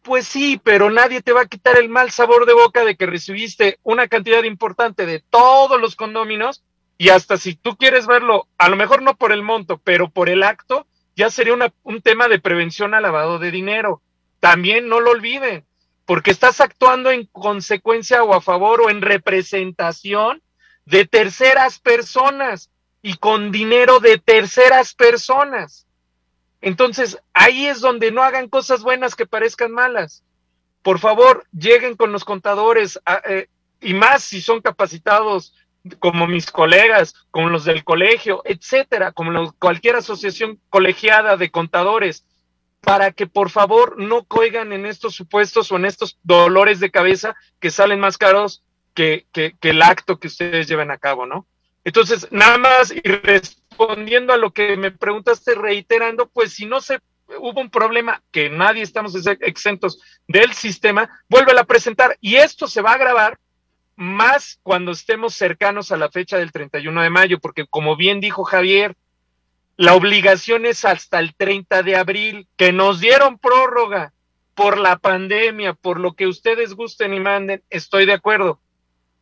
[0.03, 3.07] Pues sí, pero nadie te va a quitar el mal sabor de boca de que
[3.07, 6.63] recibiste una cantidad importante de todos los condóminos
[6.99, 10.29] y hasta si tú quieres verlo, a lo mejor no por el monto, pero por
[10.29, 14.03] el acto, ya sería un tema de prevención al lavado de dinero.
[14.39, 15.65] También no lo olviden
[16.05, 20.41] porque estás actuando en consecuencia o a favor o en representación
[20.85, 22.69] de terceras personas
[23.01, 25.87] y con dinero de terceras personas.
[26.61, 30.23] Entonces, ahí es donde no hagan cosas buenas que parezcan malas.
[30.83, 33.47] Por favor, lleguen con los contadores eh,
[33.79, 35.55] y más si son capacitados
[35.99, 42.25] como mis colegas, como los del colegio, etcétera, como cualquier asociación colegiada de contadores
[42.81, 47.35] para que por favor no coigan en estos supuestos o en estos dolores de cabeza
[47.59, 48.63] que salen más caros
[48.93, 51.45] que, que, el acto que ustedes lleven a cabo, ¿no?
[51.83, 56.99] Entonces, nada más y respondiendo a lo que me preguntaste, reiterando, pues si no se
[57.39, 62.81] hubo un problema que nadie estamos exentos del sistema, vuelve a presentar y esto se
[62.81, 63.39] va a agravar
[63.95, 68.43] más cuando estemos cercanos a la fecha del 31 de mayo, porque como bien dijo
[68.43, 68.95] Javier,
[69.77, 74.13] la obligación es hasta el 30 de abril, que nos dieron prórroga
[74.53, 78.59] por la pandemia, por lo que ustedes gusten y manden, estoy de acuerdo.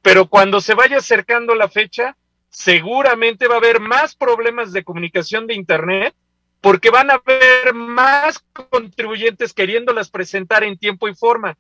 [0.02, 2.18] Pero cuando se vaya acercando la fecha,
[2.50, 6.16] seguramente va a haber más problemas de comunicación de Internet
[6.62, 11.58] porque van a haber más contribuyentes queriéndolas presentar en tiempo y forma,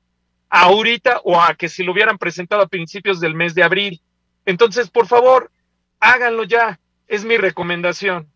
[0.50, 4.02] ahorita o a que si lo hubieran presentado a principios del mes de abril.
[4.46, 5.52] Entonces, por favor,
[6.00, 8.28] háganlo ya, es mi recomendación.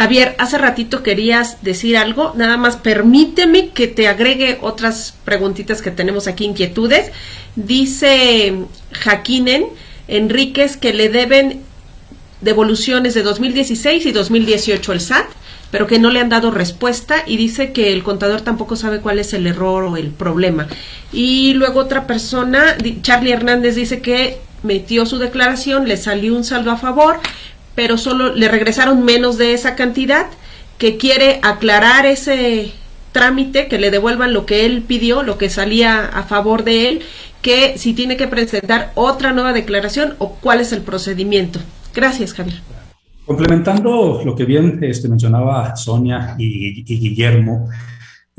[0.00, 5.90] Javier, hace ratito querías decir algo, nada más permíteme que te agregue otras preguntitas que
[5.90, 7.12] tenemos aquí, inquietudes.
[7.54, 8.54] Dice
[8.92, 9.66] Jaquinen
[10.08, 11.60] Enríquez que le deben
[12.40, 15.26] devoluciones de 2016 y 2018 el SAT,
[15.70, 19.18] pero que no le han dado respuesta y dice que el contador tampoco sabe cuál
[19.18, 20.66] es el error o el problema.
[21.12, 26.70] Y luego otra persona, Charlie Hernández, dice que metió su declaración, le salió un saldo
[26.70, 27.20] a favor,
[27.74, 30.26] pero solo le regresaron menos de esa cantidad,
[30.78, 32.72] que quiere aclarar ese
[33.12, 37.02] trámite, que le devuelvan lo que él pidió, lo que salía a favor de él,
[37.42, 41.58] que si tiene que presentar otra nueva declaración o cuál es el procedimiento.
[41.94, 42.60] Gracias, Javier.
[43.26, 47.68] Complementando lo que bien este, mencionaba Sonia y, Guillermo,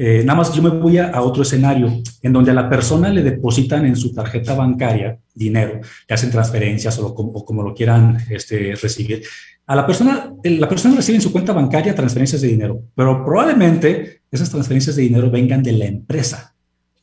[0.03, 3.21] eh, nada más yo me voy a, otro escenario en donde a la persona le
[3.21, 9.21] depositan en su tarjeta bancaria dinero, que hacen transferencias o, como lo quieran este, recibir.
[9.67, 14.21] A la persona, la persona recibe en su cuenta bancaria transferencias de dinero, pero probablemente
[14.31, 16.55] esas transferencias de dinero vengan de la empresa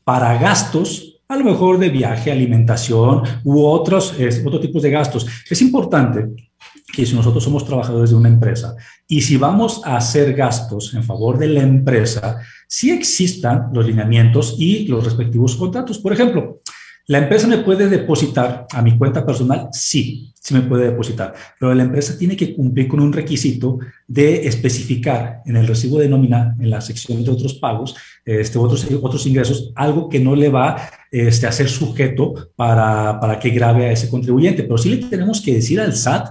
[0.02, 5.24] para gastos a lo mejor de viaje, alimentación u otros, otros tipos de gastos.
[5.48, 6.47] Es importante
[6.92, 8.74] que si nosotros somos trabajadores de una empresa
[9.06, 14.56] y si vamos a hacer gastos en favor de la empresa, si existan los lineamientos
[14.58, 15.98] y los respectivos contratos.
[15.98, 16.60] Por ejemplo,
[17.10, 19.68] ¿La empresa me puede depositar a mi cuenta personal?
[19.72, 24.46] Sí, sí me puede depositar, pero la empresa tiene que cumplir con un requisito de
[24.46, 29.26] especificar en el recibo de nómina, en la sección de otros pagos, este, otros, otros
[29.26, 33.92] ingresos, algo que no le va este, a ser sujeto para, para que grave a
[33.92, 34.64] ese contribuyente.
[34.64, 36.28] Pero sí le tenemos que decir al SAT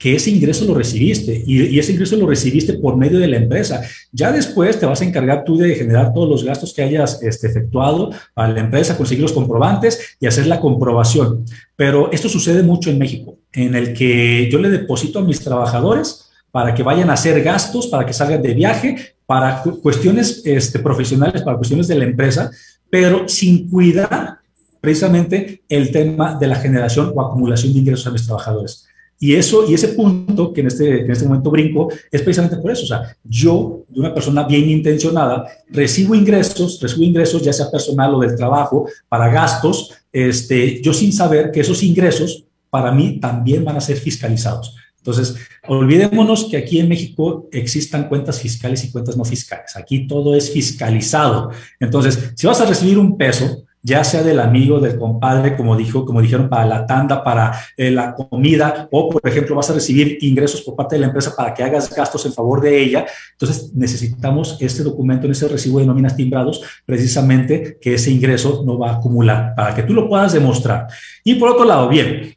[0.00, 3.82] que ese ingreso lo recibiste y, ese ingreso lo recibiste por medio de la empresa.
[4.10, 7.48] Ya después te vas a encargar tú de generar todos los gastos que hayas este,
[7.48, 11.44] efectuado a la empresa, conseguir los comprobantes y hacer la comprobación.
[11.76, 16.30] Pero esto sucede mucho en México, en el que yo le deposito a mis trabajadores
[16.50, 21.42] para que vayan a hacer gastos, para que salgan de viaje, para cuestiones este, profesionales,
[21.42, 22.50] para cuestiones de la empresa,
[22.88, 24.38] pero sin cuidar
[24.80, 28.86] precisamente el tema de la generación o acumulación de ingresos a mis trabajadores.
[29.22, 32.70] Y eso, y ese punto que en este, en este momento brinco, es precisamente por
[32.70, 32.84] eso.
[32.84, 38.14] O sea, yo, de una persona bien intencionada, recibo ingresos, recibo ingresos, ya sea personal
[38.14, 43.62] o del trabajo, para gastos, este, yo sin saber que esos ingresos para mí también
[43.62, 44.74] van a ser fiscalizados.
[44.96, 45.36] Entonces,
[45.68, 49.76] olvidémonos que aquí en México existan cuentas fiscales y cuentas no fiscales.
[49.76, 51.50] Aquí todo es fiscalizado.
[51.78, 56.04] Entonces, si vas a recibir un peso, ya sea del amigo, del compadre, como dijo,
[56.04, 60.18] como dijeron, para la tanda, para eh, la comida, o por ejemplo vas a recibir
[60.20, 63.06] ingresos por parte de la empresa para que hagas gastos en favor de ella.
[63.32, 68.78] Entonces necesitamos este documento en ese recibo de nóminas timbrados, precisamente que ese ingreso no
[68.78, 70.86] va a acumular, para que tú lo puedas demostrar.
[71.24, 72.34] Y por otro lado, bien,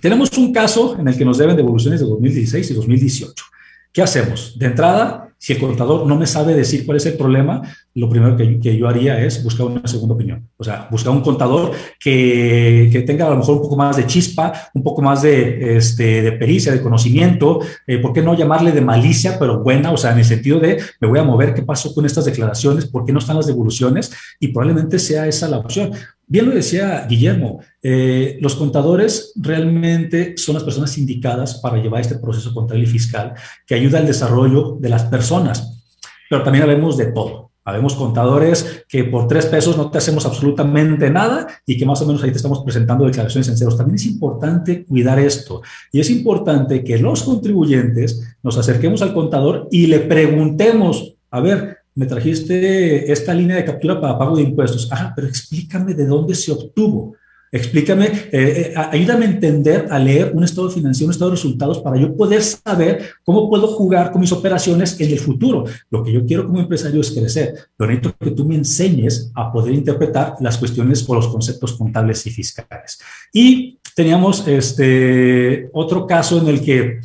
[0.00, 3.44] tenemos un caso en el que nos deben devoluciones de 2016 y 2018.
[3.92, 4.56] ¿Qué hacemos?
[4.58, 7.62] De entrada, si el contador no me sabe decir cuál es el problema,
[7.94, 10.48] lo primero que, yo haría es buscar una segunda opinión.
[10.56, 14.06] O sea, buscar un contador que, que, tenga a lo mejor un poco más de
[14.06, 17.60] chispa, un poco más de, este, de pericia, de conocimiento.
[17.86, 19.92] Eh, ¿Por qué no llamarle de malicia, pero buena?
[19.92, 22.86] O sea, en el sentido de me voy a mover, ¿qué pasó con estas declaraciones?
[22.86, 24.12] ¿Por qué no están las devoluciones?
[24.40, 25.92] Y probablemente sea esa la opción.
[26.28, 32.16] Bien lo decía Guillermo, eh, los contadores realmente son las personas indicadas para llevar este
[32.16, 35.84] proceso contable y fiscal que ayuda al desarrollo de las personas,
[36.28, 37.52] pero también habemos de todo.
[37.64, 42.06] Habemos contadores que por tres pesos no te hacemos absolutamente nada y que más o
[42.06, 43.76] menos ahí te estamos presentando declaraciones en ceros.
[43.76, 49.68] También es importante cuidar esto y es importante que los contribuyentes nos acerquemos al contador
[49.72, 54.88] y le preguntemos, a ver, me trajiste esta línea de captura para pago de impuestos.
[54.92, 57.16] Ah, pero explícame de dónde se obtuvo.
[57.50, 61.78] Explícame, eh, eh, ayúdame a entender, a leer un estado financiero, un estado de resultados
[61.78, 65.64] para yo poder saber cómo puedo jugar con mis operaciones en el futuro.
[65.88, 69.50] Lo que yo quiero como empresario es crecer, pero necesito que tú me enseñes a
[69.50, 72.98] poder interpretar las cuestiones o los conceptos contables y fiscales.
[73.32, 77.00] Y teníamos este otro caso en el que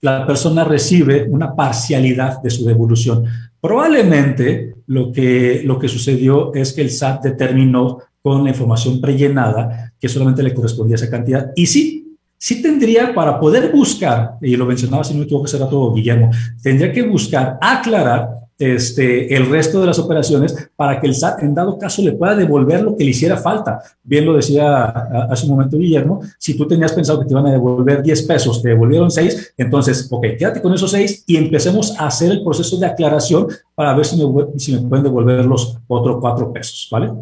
[0.00, 3.24] la persona recibe una parcialidad de su devolución.
[3.60, 9.92] Probablemente lo que, lo que sucedió es que el SAT determinó con la información prellenada
[9.98, 11.50] que solamente le correspondía esa cantidad.
[11.56, 15.68] Y sí, sí tendría para poder buscar, y lo mencionaba si no me equivoco será
[15.68, 16.30] todo Guillermo,
[16.62, 21.54] tendría que buscar aclarar este, el resto de las operaciones para que el SAT en
[21.54, 23.80] dado caso le pueda devolver lo que le hiciera falta.
[24.02, 24.84] Bien lo decía
[25.30, 28.60] hace un momento Guillermo, si tú tenías pensado que te iban a devolver 10 pesos,
[28.60, 32.76] te devolvieron 6, entonces, ok, quédate con esos 6 y empecemos a hacer el proceso
[32.78, 37.12] de aclaración para ver si me, si me pueden devolver los otros 4 pesos, ¿vale?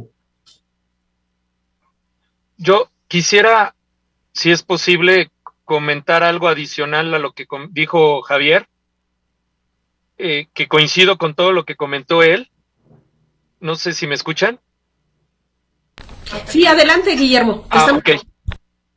[2.57, 3.74] Yo quisiera,
[4.32, 5.30] si es posible,
[5.66, 8.66] comentar algo adicional a lo que dijo Javier
[10.18, 12.50] eh, que coincido con todo lo que comentó él.
[13.60, 14.60] No sé si me escuchan.
[16.46, 17.66] Sí, adelante, Guillermo.
[17.70, 17.86] Ah,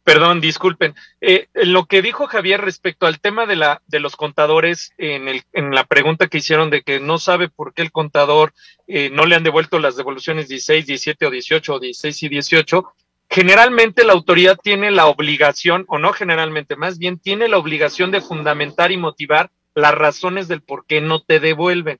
[0.03, 0.95] Perdón, disculpen.
[1.21, 5.43] Eh, lo que dijo Javier respecto al tema de, la, de los contadores, en, el,
[5.53, 8.53] en la pregunta que hicieron de que no sabe por qué el contador
[8.87, 12.93] eh, no le han devuelto las devoluciones 16, 17 o 18 o 16 y 18,
[13.29, 18.21] generalmente la autoridad tiene la obligación, o no generalmente, más bien tiene la obligación de
[18.21, 21.99] fundamentar y motivar las razones del por qué no te devuelven.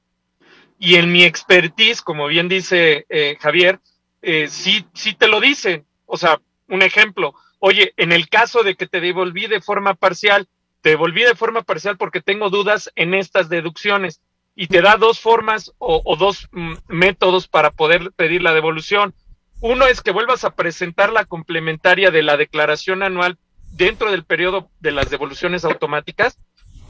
[0.77, 3.79] Y en mi expertise, como bien dice eh, Javier,
[4.21, 5.85] eh, sí, sí te lo dicen.
[6.05, 10.47] O sea, un ejemplo, oye, en el caso de que te devolví de forma parcial,
[10.81, 14.21] te devolví de forma parcial porque tengo dudas en estas deducciones
[14.55, 19.13] y te da dos formas o, dos mm, métodos para poder pedir la devolución.
[19.61, 23.37] Uno es que vuelvas a presentar la complementaria de la declaración anual
[23.71, 26.39] dentro del periodo de las devoluciones automáticas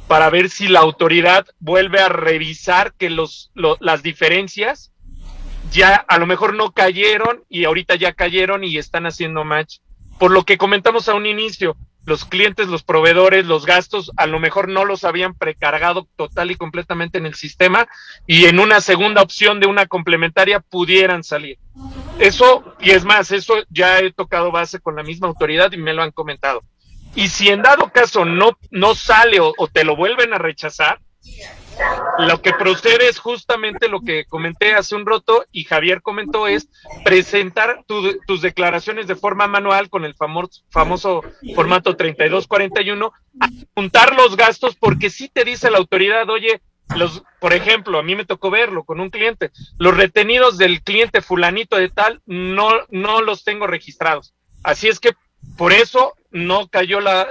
[0.09, 4.91] para ver si la autoridad vuelve a revisar que los, las diferencias
[5.71, 9.77] ya a lo mejor no cayeron y ahorita ya cayeron y están haciendo match.
[10.17, 14.39] Por lo que comentamos a un inicio, los clientes, los proveedores, los gastos, a lo
[14.39, 17.87] mejor no los habían precargado total y completamente en el sistema
[18.25, 21.59] y en una segunda opción de una complementaria pudieran salir.
[22.17, 25.93] Eso, y es más, eso ya he tocado base con la misma autoridad y me
[25.93, 26.63] lo han comentado.
[27.19, 31.01] Y si en dado caso no, no sale o, te lo vuelven a rechazar,
[32.19, 36.69] lo que procede es justamente lo que comenté hace un rato y Javier comentó es
[37.03, 41.21] presentar tus declaraciones de forma manual con el famoso, famoso
[41.55, 46.61] formato 3241, apuntar los gastos porque si te dice la autoridad, oye,
[46.95, 51.21] los, por ejemplo, a mí me tocó verlo con un cliente, los retenidos del cliente
[51.21, 54.33] fulanito de tal no, no los tengo registrados.
[54.63, 55.11] Así es que
[55.57, 57.27] por eso no cayó la,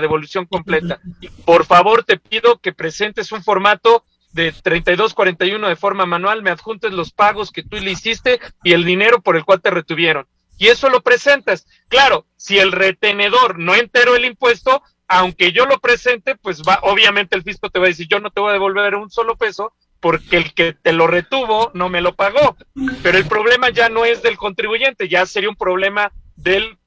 [0.00, 1.00] devolución completa.
[1.44, 6.92] Por favor, te pido que presentes un formato de 3241 de forma manual, me adjuntes
[6.92, 10.26] los pagos que tú le hiciste y el dinero por el cual te retuvieron.
[10.58, 11.66] Y eso lo presentas.
[11.88, 17.36] Claro, si el retenedor no enteró el impuesto, aunque yo lo presente, pues va, obviamente
[17.36, 19.74] el fisco te va a decir, yo no te voy a devolver un solo peso
[20.00, 22.56] porque el que te lo retuvo no me lo pagó.
[23.02, 26.78] Pero el problema ya no es del contribuyente, ya sería un problema del,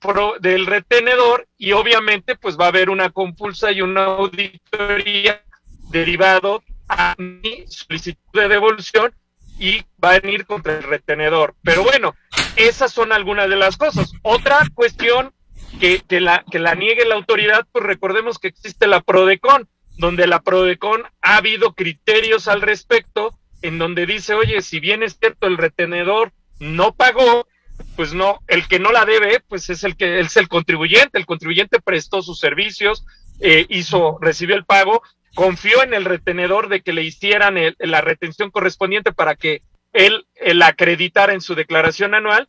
[0.41, 5.43] del retenedor y obviamente pues va a haber una compulsa y una auditoría
[5.89, 9.13] derivado a mi solicitud de devolución
[9.59, 11.55] y va a venir contra el retenedor.
[11.63, 12.15] Pero bueno,
[12.55, 14.11] esas son algunas de las cosas.
[14.21, 15.33] Otra cuestión
[15.79, 19.67] que, que, la, que la niegue la autoridad, pues recordemos que existe la PRODECON,
[19.97, 25.17] donde la PRODECON ha habido criterios al respecto, en donde dice, oye, si bien es
[25.17, 27.47] cierto el retenedor no pagó,
[27.95, 31.25] pues no, el que no la debe, pues es el que es el contribuyente, el
[31.25, 33.05] contribuyente prestó sus servicios,
[33.39, 35.01] eh, hizo, recibió el pago,
[35.33, 39.61] confió en el retenedor de que le hicieran la retención correspondiente para que
[39.93, 42.47] él, la acreditara en su declaración anual,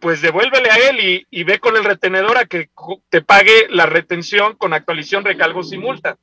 [0.00, 2.68] pues devuélvele a él y, y, ve con el retenedor a que
[3.08, 6.18] te pague la retención con actualización, recalgos y multa.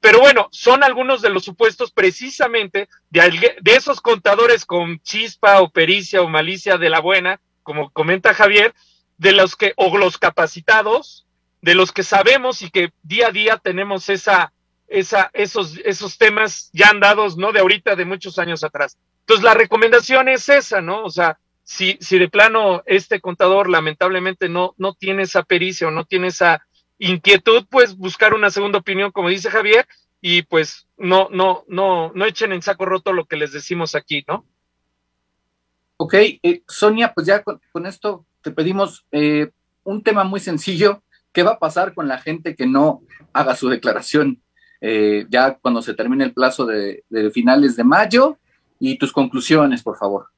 [0.00, 5.70] Pero bueno, son algunos de los supuestos precisamente de, de esos contadores con chispa o
[5.70, 8.74] pericia o malicia de la buena, como comenta Javier,
[9.18, 11.26] de los que, o los capacitados,
[11.60, 14.54] de los que sabemos y que día a día tenemos esa,
[14.86, 18.96] esa, esos, esos temas ya andados, no de ahorita, de muchos años atrás.
[19.20, 21.04] Entonces, la recomendación es esa, ¿no?
[21.04, 25.90] O sea, si, si de plano este contador lamentablemente no, no tiene esa pericia o
[25.90, 26.66] no tiene esa
[26.96, 29.86] inquietud, pues buscar una segunda opinión, como dice Javier,
[30.22, 34.24] y pues no, no, no, no echen en saco roto lo que les decimos aquí,
[34.26, 34.46] ¿no?
[36.00, 39.50] Ok, eh, Sonia, pues ya con, esto te pedimos eh,
[39.82, 41.02] un tema muy sencillo.
[41.32, 44.40] ¿Qué va a pasar con la gente que no haga su declaración
[44.80, 47.02] eh, ya cuando se termine el plazo de,
[47.34, 48.38] finales de mayo?
[48.78, 50.28] Y tus conclusiones, por favor.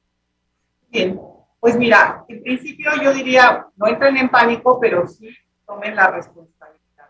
[0.89, 1.21] Bien,
[1.59, 5.29] pues mira, en principio yo diría, no entren en pánico, pero sí
[5.67, 7.09] tomen la responsabilidad.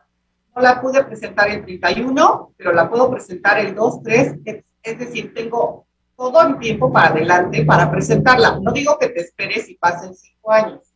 [0.54, 4.36] No la pude presentar el 31, pero la puedo presentar el 2, 3,
[4.84, 5.88] es decir, tengo
[6.22, 8.59] todo el tiempo para adelante para presentarla.
[8.61, 10.93] No digo que te esperes y pasen cinco años,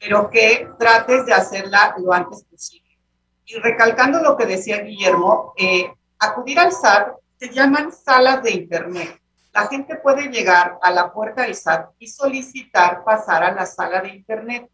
[0.00, 2.98] pero que trates de hacerla lo antes posible.
[3.44, 9.20] Y recalcando lo que decía Guillermo, eh, acudir al SAT se llaman salas de Internet.
[9.52, 14.00] La gente puede llegar a la puerta del SAT y solicitar pasar a la sala
[14.00, 14.70] de Internet.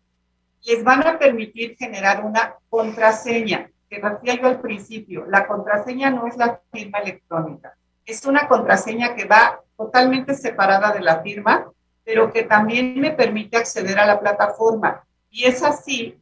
[0.62, 6.28] Les van a permitir generar una contraseña, que decía yo al principio, la contraseña no
[6.28, 7.74] es la firma electrónica,
[8.06, 11.70] es una contraseña que va totalmente separada de la firma,
[12.04, 15.04] pero que también me permite acceder a la plataforma.
[15.30, 16.18] Y es así,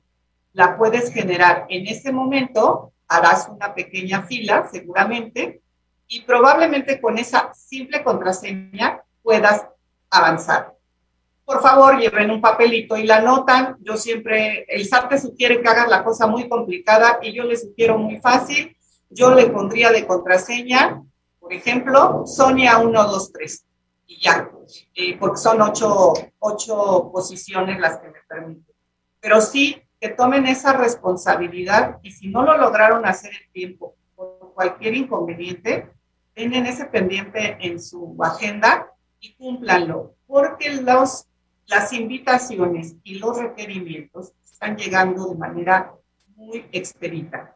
[0.52, 5.62] la puedes generar en ese momento, harás una pequeña fila seguramente,
[6.06, 9.66] y probablemente con esa simple contraseña puedas
[10.10, 10.74] avanzar.
[11.44, 13.76] Por favor, lleven un papelito y la anotan.
[13.80, 17.56] Yo siempre, el SAT te sugiere que hagas la cosa muy complicada y yo le
[17.56, 18.76] sugiero muy fácil.
[19.10, 21.02] Yo le pondría de contraseña
[21.46, 23.66] por ejemplo, Sonia 1, 2, 3
[24.08, 24.50] y ya,
[24.96, 28.74] eh, porque son ocho, ocho posiciones las que me permiten.
[29.20, 34.54] Pero sí que tomen esa responsabilidad y si no lo lograron hacer en tiempo por
[34.54, 35.88] cualquier inconveniente,
[36.34, 41.28] tengan ese pendiente en su agenda y cúmplanlo, porque los,
[41.66, 45.94] las invitaciones y los requerimientos están llegando de manera
[46.34, 47.55] muy expedita.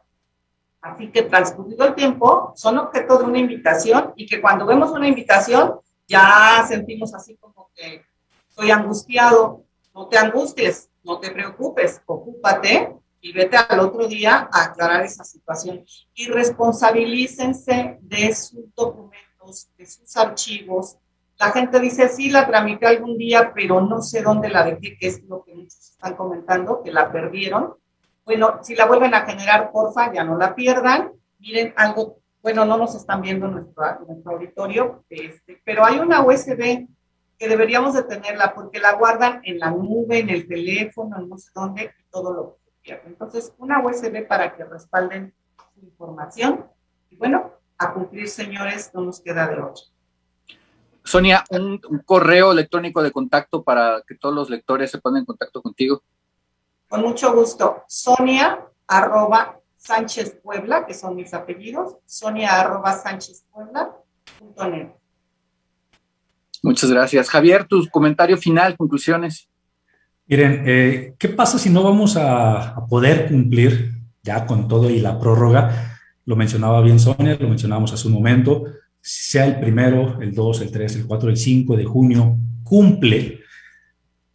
[0.81, 5.07] Así que transcurrido el tiempo, son objeto de una invitación y que cuando vemos una
[5.07, 8.03] invitación ya sentimos así como que
[8.49, 9.63] estoy angustiado.
[9.93, 15.23] No te angusties, no te preocupes, ocúpate y vete al otro día a aclarar esa
[15.23, 15.85] situación.
[16.15, 20.97] Y responsabilícense de sus documentos, de sus archivos.
[21.37, 25.07] La gente dice, sí, la tramité algún día, pero no sé dónde la dejé, que
[25.07, 27.75] es lo que muchos están comentando, que la perdieron
[28.25, 31.11] bueno, si la vuelven a generar, porfa, ya no la pierdan.
[31.39, 36.23] Miren algo, bueno, no nos están viendo en nuestro, nuestro auditorio, este, pero hay una
[36.23, 36.87] USB
[37.37, 41.37] que deberíamos de tenerla porque la guardan en la nube, en el teléfono, en no
[41.39, 43.07] sé dónde, y todo lo que quieran.
[43.07, 45.33] Entonces, una USB para que respalden
[45.73, 46.65] su información.
[47.09, 49.83] Y bueno, a cumplir, señores, no nos queda de otro.
[51.03, 55.61] Sonia, un, correo electrónico de contacto para que todos los lectores se pongan en contacto
[55.61, 56.03] contigo.
[56.91, 57.85] Con mucho gusto.
[57.87, 63.91] Sonia arroba Sánchez Puebla, que son mis apellidos, sonia arroba Sánchez Puebla
[66.61, 67.29] Muchas gracias.
[67.29, 69.47] Javier, tu comentario final, conclusiones.
[70.27, 74.99] Miren, eh, ¿qué pasa si no vamos a, a, poder cumplir ya con todo y
[74.99, 75.97] la prórroga?
[76.25, 78.65] Lo mencionaba bien Sonia, lo mencionábamos hace un momento,
[78.99, 83.40] sea el primero, el 2, el 3, el 4, el 5 de junio, cumple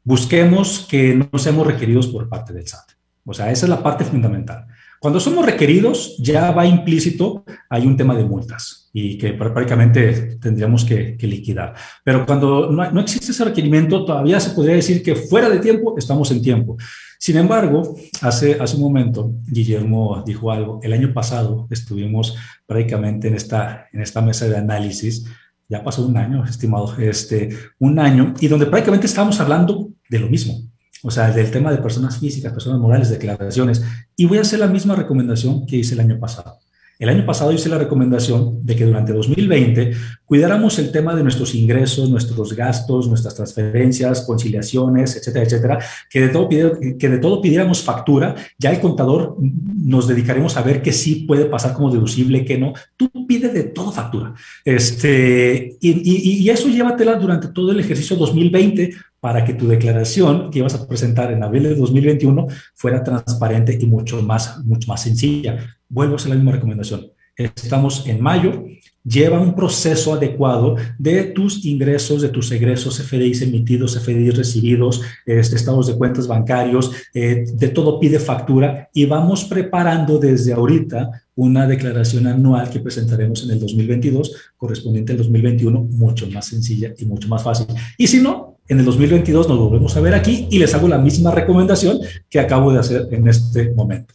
[0.07, 2.93] busquemos que no seamos requeridos por parte del SAT.
[3.25, 4.67] O sea, esa es la parte fundamental.
[5.01, 10.85] Cuando somos requeridos, ya va implícito, hay un tema de multas y que prácticamente tendríamos
[10.85, 11.75] que, liquidar.
[12.05, 16.31] Pero cuando no, existe ese requerimiento, todavía se podría decir que fuera de tiempo estamos
[16.31, 16.77] en tiempo.
[17.19, 20.79] Sin embargo, hace, hace un momento Guillermo dijo algo.
[20.83, 25.27] El año pasado estuvimos prácticamente en esta, en esta mesa de análisis
[25.69, 27.49] ya pasó un año, estimado, este,
[27.79, 30.55] un año, y donde prácticamente estábamos hablando de lo mismo,
[31.03, 33.83] o sea, del tema de personas físicas, personas morales, declaraciones,
[34.17, 36.59] y voy a hacer la misma recomendación que hice el año pasado.
[36.99, 39.93] El año pasado hice la recomendación de que durante 2020
[40.25, 45.79] cuidáramos el tema de nuestros ingresos, nuestros gastos, nuestras transferencias, conciliaciones, etcétera, etcétera,
[46.09, 48.35] que de todo, que de todo pidiéramos factura.
[48.59, 52.73] Ya el contador nos dedicaremos a ver que sí puede pasar como deducible, que no.
[52.97, 54.33] Tú pide de todo factura.
[54.65, 58.95] Este, y, y, y eso llévatela durante todo el ejercicio 2020
[59.27, 63.85] para que tu declaración que ibas a presentar en abril de 2021 fuera transparente y
[63.85, 65.59] mucho más, mucho más sencilla.
[65.89, 67.11] Vuelvo a hacer la misma recomendación.
[67.37, 68.65] Estamos en mayo,
[69.03, 75.57] lleva un proceso adecuado de tus ingresos, de tus egresos, FDIs emitidos, FDIs recibidos, este,
[75.57, 81.67] estados de cuentas bancarios, eh, de todo pide factura y vamos preparando desde ahorita una
[81.67, 87.27] declaración anual que presentaremos en el 2022, correspondiente al 2021, mucho más sencilla y mucho
[87.27, 87.67] más fácil.
[87.99, 90.99] Y si no, en el 2022 nos volvemos a ver aquí y les hago la
[90.99, 94.15] misma recomendación que acabo de hacer en este momento.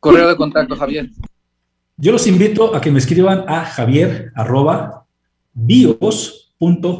[0.00, 1.10] Correo de contacto, Javier.
[1.96, 5.06] Yo los invito a que me escriban a javier arroba
[5.52, 6.96] bios.fan.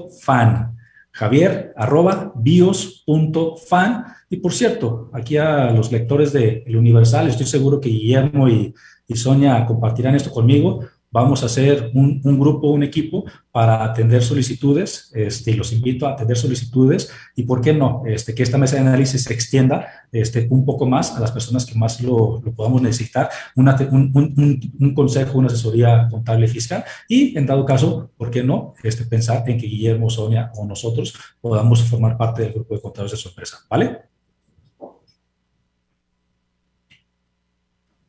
[1.12, 4.04] Javier arroba bios.fan.
[4.28, 8.74] Y por cierto, aquí a los lectores de El Universal, estoy seguro que Guillermo y,
[9.06, 14.22] y Sonia compartirán esto conmigo vamos a hacer un, un grupo, un equipo para atender
[14.22, 18.58] solicitudes, este, y los invito a atender solicitudes y, ¿por qué no?, este, que esta
[18.58, 22.40] mesa de análisis se extienda este, un poco más a las personas que más lo,
[22.44, 27.64] lo podamos necesitar, una, un, un, un, consejo, una asesoría contable fiscal y, en dado
[27.64, 32.42] caso, ¿por qué no?, este, pensar en que Guillermo, Sonia o nosotros podamos formar parte
[32.42, 34.02] del grupo de contadores de su empresa, ¿vale?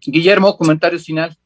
[0.01, 1.37] Guillermo, comentario final.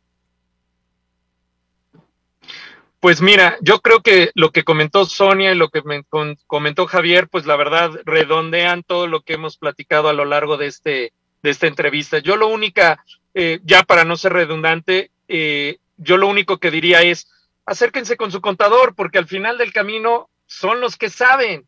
[3.03, 6.05] Pues mira, yo creo que lo que comentó Sonia y lo que me
[6.47, 10.67] comentó Javier, pues la verdad redondean todo lo que hemos platicado a lo largo de
[10.67, 12.19] este de esta entrevista.
[12.19, 17.01] Yo lo única, eh, ya para no ser redundante, eh, yo lo único que diría
[17.01, 17.27] es
[17.65, 21.67] acérquense con su contador, porque al final del camino son los que saben.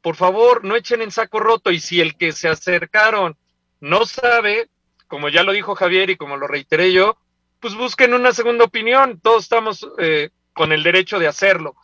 [0.00, 3.36] Por favor, no echen en saco roto y si el que se acercaron
[3.78, 4.68] no sabe,
[5.06, 7.18] como ya lo dijo Javier y como lo reiteré yo,
[7.60, 9.20] pues busquen una segunda opinión.
[9.22, 11.74] Todos estamos eh, con el derecho de hacerlo.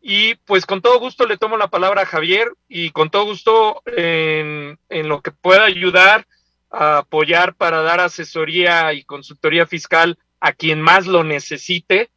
[0.00, 3.82] Y pues con todo gusto le tomo la palabra a Javier y con todo gusto
[3.86, 6.26] en, lo que pueda ayudar
[6.70, 12.10] a apoyar para dar asesoría y consultoría fiscal a quien más lo necesite.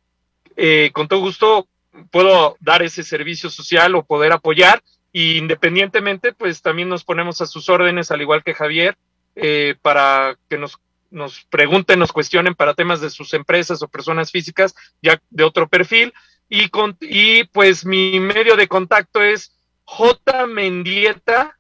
[0.56, 1.68] Eh, con todo gusto
[2.12, 4.84] puedo dar ese servicio social o poder apoyar.
[5.12, 8.98] Y independientemente, pues también nos ponemos a sus órdenes, al igual que Javier,
[9.36, 10.80] eh, para que nos
[11.12, 15.68] nos pregunten, nos cuestionen para temas de sus empresas o personas físicas ya de otro
[15.68, 16.14] perfil.
[16.50, 19.56] Y, con, y pues mi medio de contacto es
[19.86, 21.58] jmendieta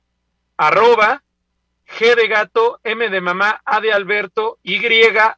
[0.57, 1.23] arroba
[1.97, 4.79] G de gato, M de mamá, A de Alberto, Y,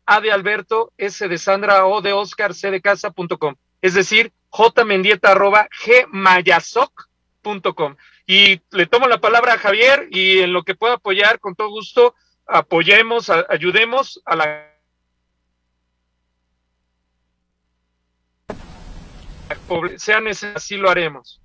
[0.06, 3.56] A de Alberto, S de Sandra, O de Oscar, C de casa.com.
[3.82, 7.96] Es decir, jmendieta arroba gmayasoc.com.
[8.26, 11.70] Y le tomo la palabra a Javier y en lo que pueda apoyar, con todo
[11.70, 12.16] gusto,
[12.48, 14.70] apoyemos, ayudemos a la
[19.98, 21.43] sea necesario, así lo haremos.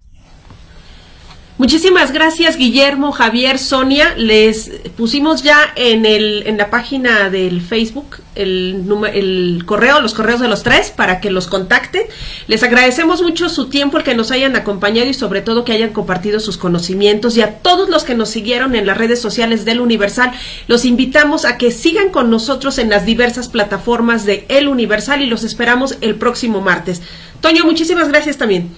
[1.59, 4.15] Muchísimas gracias Guillermo, Javier, Sonia.
[4.17, 10.39] Les pusimos ya en el en la página del Facebook el, el correo, los correos
[10.39, 12.03] de los tres para que los contacten.
[12.47, 15.93] Les agradecemos mucho su tiempo, el que nos hayan acompañado y sobre todo que hayan
[15.93, 19.81] compartido sus conocimientos y a todos los que nos siguieron en las redes sociales del
[19.81, 20.31] Universal.
[20.69, 25.27] Los invitamos a que sigan con nosotros en las diversas plataformas de El Universal y
[25.27, 27.03] los esperamos el próximo martes.
[27.41, 28.71] Toño, muchísimas gracias también.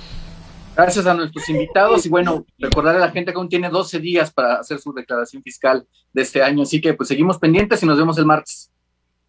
[0.77, 4.33] Gracias a nuestros invitados y bueno, recordar a la gente que aún tiene 12 días
[4.33, 7.99] para hacer su declaración fiscal de este año, así que pues seguimos pendientes y nos
[7.99, 8.71] vemos el martes.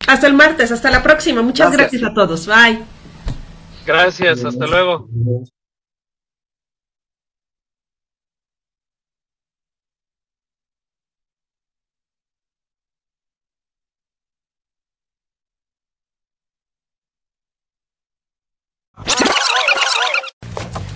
[0.08, 1.42] Hasta el martes, hasta la próxima.
[1.42, 2.48] Muchas gracias, a todos.
[2.48, 2.82] Bye.
[3.86, 5.08] Gracias, hasta luego.